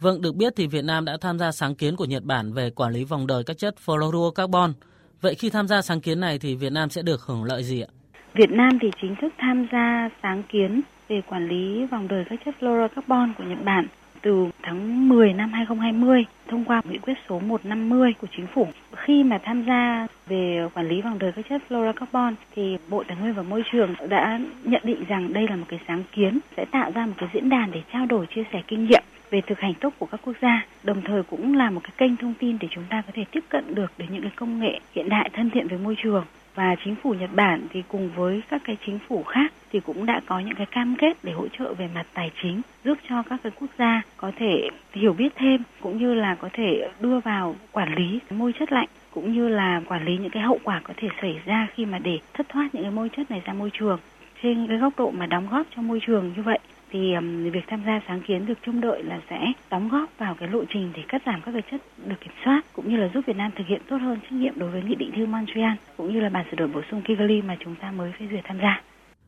Vâng, 0.00 0.22
được 0.22 0.36
biết 0.36 0.52
thì 0.56 0.66
Việt 0.66 0.84
Nam 0.84 1.04
đã 1.04 1.16
tham 1.20 1.38
gia 1.38 1.52
sáng 1.52 1.74
kiến 1.74 1.96
của 1.96 2.04
Nhật 2.04 2.24
Bản 2.24 2.52
về 2.52 2.70
quản 2.70 2.92
lý 2.92 3.04
vòng 3.04 3.26
đời 3.26 3.42
các 3.46 3.58
chất 3.58 3.74
fluorocarbon. 3.86 4.72
Vậy 5.20 5.34
khi 5.34 5.50
tham 5.50 5.68
gia 5.68 5.82
sáng 5.82 6.00
kiến 6.00 6.20
này 6.20 6.38
thì 6.38 6.54
Việt 6.54 6.72
Nam 6.72 6.90
sẽ 6.90 7.02
được 7.02 7.20
hưởng 7.26 7.44
lợi 7.44 7.62
gì 7.62 7.80
ạ? 7.80 7.90
Việt 8.34 8.50
Nam 8.50 8.78
thì 8.80 8.90
chính 9.02 9.14
thức 9.20 9.32
tham 9.38 9.66
gia 9.72 10.08
sáng 10.22 10.42
kiến 10.42 10.80
về 11.08 11.20
quản 11.28 11.48
lý 11.48 11.86
vòng 11.86 12.08
đời 12.08 12.24
các 12.30 12.40
chất 12.44 12.54
fluorocarbon 12.60 13.32
của 13.38 13.44
Nhật 13.44 13.64
Bản 13.64 13.86
từ 14.28 14.48
tháng 14.62 15.08
10 15.08 15.32
năm 15.32 15.52
2020 15.52 16.24
thông 16.48 16.64
qua 16.64 16.82
nghị 16.90 16.98
quyết 16.98 17.14
số 17.28 17.38
150 17.38 18.14
của 18.20 18.26
chính 18.36 18.46
phủ. 18.46 18.66
Khi 18.96 19.24
mà 19.24 19.38
tham 19.38 19.64
gia 19.66 20.06
về 20.26 20.68
quản 20.74 20.88
lý 20.88 21.02
vòng 21.02 21.18
đời 21.18 21.32
các 21.32 21.44
chất 21.48 21.62
fluorocarbon 21.68 22.34
thì 22.56 22.76
Bộ 22.88 23.04
Tài 23.08 23.16
nguyên 23.16 23.34
và 23.34 23.42
Môi 23.42 23.62
trường 23.72 23.94
đã 24.08 24.40
nhận 24.64 24.82
định 24.84 25.04
rằng 25.08 25.32
đây 25.32 25.48
là 25.48 25.56
một 25.56 25.64
cái 25.68 25.80
sáng 25.88 26.02
kiến 26.12 26.38
sẽ 26.56 26.64
tạo 26.64 26.90
ra 26.94 27.06
một 27.06 27.12
cái 27.18 27.28
diễn 27.34 27.48
đàn 27.48 27.70
để 27.70 27.82
trao 27.92 28.06
đổi 28.06 28.26
chia 28.26 28.44
sẻ 28.52 28.62
kinh 28.66 28.86
nghiệm 28.86 29.02
về 29.30 29.40
thực 29.40 29.60
hành 29.60 29.74
tốt 29.74 29.94
của 29.98 30.06
các 30.06 30.20
quốc 30.24 30.36
gia, 30.42 30.66
đồng 30.82 31.02
thời 31.04 31.22
cũng 31.22 31.56
là 31.56 31.70
một 31.70 31.80
cái 31.82 31.92
kênh 31.96 32.16
thông 32.16 32.34
tin 32.34 32.58
để 32.60 32.68
chúng 32.70 32.84
ta 32.90 33.02
có 33.06 33.12
thể 33.14 33.24
tiếp 33.30 33.44
cận 33.48 33.74
được 33.74 33.92
đến 33.98 34.08
những 34.12 34.22
cái 34.22 34.32
công 34.36 34.60
nghệ 34.60 34.80
hiện 34.94 35.08
đại 35.08 35.30
thân 35.32 35.50
thiện 35.50 35.68
với 35.68 35.78
môi 35.78 35.96
trường 36.02 36.24
và 36.58 36.76
chính 36.84 36.94
phủ 37.02 37.14
Nhật 37.14 37.30
Bản 37.34 37.66
thì 37.70 37.82
cùng 37.88 38.10
với 38.16 38.42
các 38.50 38.62
cái 38.64 38.76
chính 38.86 38.98
phủ 39.08 39.22
khác 39.22 39.52
thì 39.72 39.80
cũng 39.80 40.06
đã 40.06 40.20
có 40.26 40.40
những 40.40 40.54
cái 40.54 40.66
cam 40.66 40.96
kết 40.98 41.16
để 41.22 41.32
hỗ 41.32 41.48
trợ 41.48 41.74
về 41.74 41.88
mặt 41.94 42.06
tài 42.14 42.30
chính, 42.42 42.60
giúp 42.84 42.98
cho 43.08 43.22
các 43.22 43.40
cái 43.42 43.52
quốc 43.60 43.70
gia 43.78 44.02
có 44.16 44.32
thể 44.36 44.68
hiểu 44.92 45.12
biết 45.12 45.32
thêm, 45.36 45.62
cũng 45.80 45.98
như 45.98 46.14
là 46.14 46.34
có 46.34 46.48
thể 46.52 46.88
đưa 47.00 47.20
vào 47.20 47.56
quản 47.72 47.94
lý 47.94 48.18
môi 48.30 48.52
chất 48.58 48.72
lạnh, 48.72 48.88
cũng 49.10 49.32
như 49.32 49.48
là 49.48 49.82
quản 49.88 50.04
lý 50.04 50.16
những 50.16 50.30
cái 50.30 50.42
hậu 50.42 50.58
quả 50.64 50.80
có 50.84 50.94
thể 50.96 51.08
xảy 51.20 51.40
ra 51.44 51.66
khi 51.74 51.86
mà 51.86 51.98
để 51.98 52.18
thất 52.34 52.48
thoát 52.48 52.68
những 52.74 52.82
cái 52.82 52.92
môi 52.92 53.08
chất 53.16 53.30
này 53.30 53.42
ra 53.44 53.52
môi 53.52 53.70
trường. 53.78 53.98
Trên 54.42 54.66
cái 54.66 54.78
góc 54.78 54.92
độ 54.96 55.10
mà 55.10 55.26
đóng 55.26 55.48
góp 55.50 55.66
cho 55.76 55.82
môi 55.82 56.00
trường 56.06 56.32
như 56.36 56.42
vậy 56.42 56.58
thì 56.90 57.14
um, 57.14 57.50
việc 57.50 57.64
tham 57.68 57.82
gia 57.86 58.00
sáng 58.08 58.22
kiến 58.28 58.46
được 58.46 58.58
trông 58.66 58.80
đợi 58.80 59.02
là 59.02 59.20
sẽ 59.30 59.52
đóng 59.70 59.88
góp 59.88 60.10
vào 60.18 60.36
cái 60.40 60.48
lộ 60.48 60.64
trình 60.72 60.92
để 60.96 61.02
cắt 61.08 61.22
giảm 61.26 61.42
các 61.44 61.52
cái 61.52 61.62
chất 61.70 61.80
được 62.06 62.16
kiểm 62.20 62.32
soát 62.44 62.62
cũng 62.72 62.88
như 62.90 62.96
là 62.96 63.10
giúp 63.14 63.20
Việt 63.26 63.36
Nam 63.36 63.50
thực 63.58 63.64
hiện 63.68 63.82
tốt 63.88 63.96
hơn 63.96 64.20
trách 64.20 64.32
nhiệm 64.32 64.58
đối 64.58 64.70
với 64.70 64.82
nghị 64.82 64.94
định 64.94 65.10
thư 65.16 65.26
Montreal 65.26 65.74
cũng 65.96 66.12
như 66.12 66.20
là 66.20 66.28
bản 66.28 66.46
sửa 66.50 66.56
đổi 66.56 66.68
bổ 66.68 66.80
sung 66.90 67.02
Kigali 67.02 67.42
mà 67.42 67.56
chúng 67.64 67.74
ta 67.80 67.90
mới 67.90 68.12
phê 68.18 68.26
duyệt 68.30 68.44
tham 68.44 68.58
gia. 68.62 68.82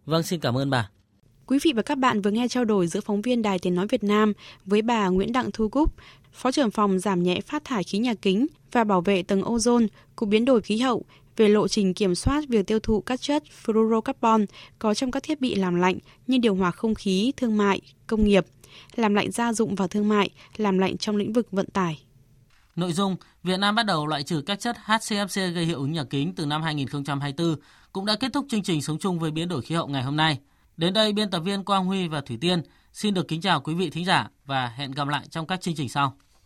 Vâng, 0.06 0.22
xin 0.22 0.40
cảm 0.40 0.54
ơn 0.54 0.70
bà. 0.70 0.88
Quý 1.46 1.58
vị 1.64 1.72
và 1.76 1.82
các 1.82 1.98
bạn 1.98 2.20
vừa 2.20 2.30
nghe 2.30 2.48
trao 2.48 2.64
đổi 2.64 2.86
giữa 2.86 3.00
phóng 3.00 3.22
viên 3.22 3.42
Đài 3.42 3.58
Tiếng 3.58 3.74
Nói 3.74 3.86
Việt 3.88 4.04
Nam 4.04 4.32
với 4.64 4.82
bà 4.82 5.08
Nguyễn 5.08 5.32
Đặng 5.32 5.50
Thu 5.52 5.68
Cúc, 5.68 5.94
Phó 6.32 6.50
trưởng 6.50 6.70
phòng 6.70 6.98
giảm 6.98 7.22
nhẹ 7.22 7.40
phát 7.40 7.64
thải 7.64 7.84
khí 7.84 7.98
nhà 7.98 8.14
kính 8.22 8.46
và 8.72 8.84
bảo 8.84 9.00
vệ 9.00 9.22
tầng 9.22 9.42
ozone, 9.42 9.86
Cục 10.16 10.28
Biến 10.28 10.44
đổi 10.44 10.60
Khí 10.60 10.78
hậu 10.78 11.04
về 11.40 11.48
lộ 11.48 11.68
trình 11.68 11.94
kiểm 11.94 12.14
soát 12.14 12.44
việc 12.48 12.66
tiêu 12.66 12.78
thụ 12.80 13.00
các 13.00 13.20
chất 13.20 13.42
fluorocarbon 13.64 14.46
có 14.78 14.94
trong 14.94 15.10
các 15.10 15.22
thiết 15.22 15.40
bị 15.40 15.54
làm 15.54 15.74
lạnh 15.74 15.98
như 16.26 16.38
điều 16.38 16.54
hòa 16.54 16.70
không 16.70 16.94
khí, 16.94 17.32
thương 17.36 17.56
mại, 17.56 17.80
công 18.06 18.24
nghiệp, 18.24 18.46
làm 18.96 19.14
lạnh 19.14 19.30
gia 19.30 19.52
dụng 19.52 19.74
và 19.74 19.86
thương 19.86 20.08
mại, 20.08 20.30
làm 20.56 20.78
lạnh 20.78 20.98
trong 20.98 21.16
lĩnh 21.16 21.32
vực 21.32 21.48
vận 21.52 21.66
tải. 21.66 22.02
Nội 22.76 22.92
dung, 22.92 23.16
Việt 23.42 23.56
Nam 23.56 23.74
bắt 23.74 23.86
đầu 23.86 24.06
loại 24.06 24.22
trừ 24.22 24.42
các 24.46 24.60
chất 24.60 24.76
HCFC 24.84 25.52
gây 25.52 25.64
hiệu 25.64 25.78
ứng 25.78 25.92
nhà 25.92 26.04
kính 26.10 26.34
từ 26.34 26.46
năm 26.46 26.62
2024 26.62 27.56
cũng 27.92 28.06
đã 28.06 28.16
kết 28.20 28.32
thúc 28.32 28.46
chương 28.48 28.62
trình 28.62 28.82
Sống 28.82 28.98
chung 28.98 29.18
với 29.18 29.30
biến 29.30 29.48
đổi 29.48 29.62
khí 29.62 29.74
hậu 29.74 29.86
ngày 29.86 30.02
hôm 30.02 30.16
nay. 30.16 30.38
Đến 30.76 30.92
đây, 30.92 31.12
biên 31.12 31.30
tập 31.30 31.40
viên 31.40 31.64
Quang 31.64 31.84
Huy 31.84 32.08
và 32.08 32.20
Thủy 32.20 32.38
Tiên 32.40 32.62
xin 32.92 33.14
được 33.14 33.28
kính 33.28 33.40
chào 33.40 33.60
quý 33.60 33.74
vị 33.74 33.90
thính 33.90 34.04
giả 34.04 34.28
và 34.46 34.66
hẹn 34.66 34.90
gặp 34.90 35.08
lại 35.08 35.26
trong 35.30 35.46
các 35.46 35.60
chương 35.60 35.74
trình 35.74 35.88
sau. 35.88 36.16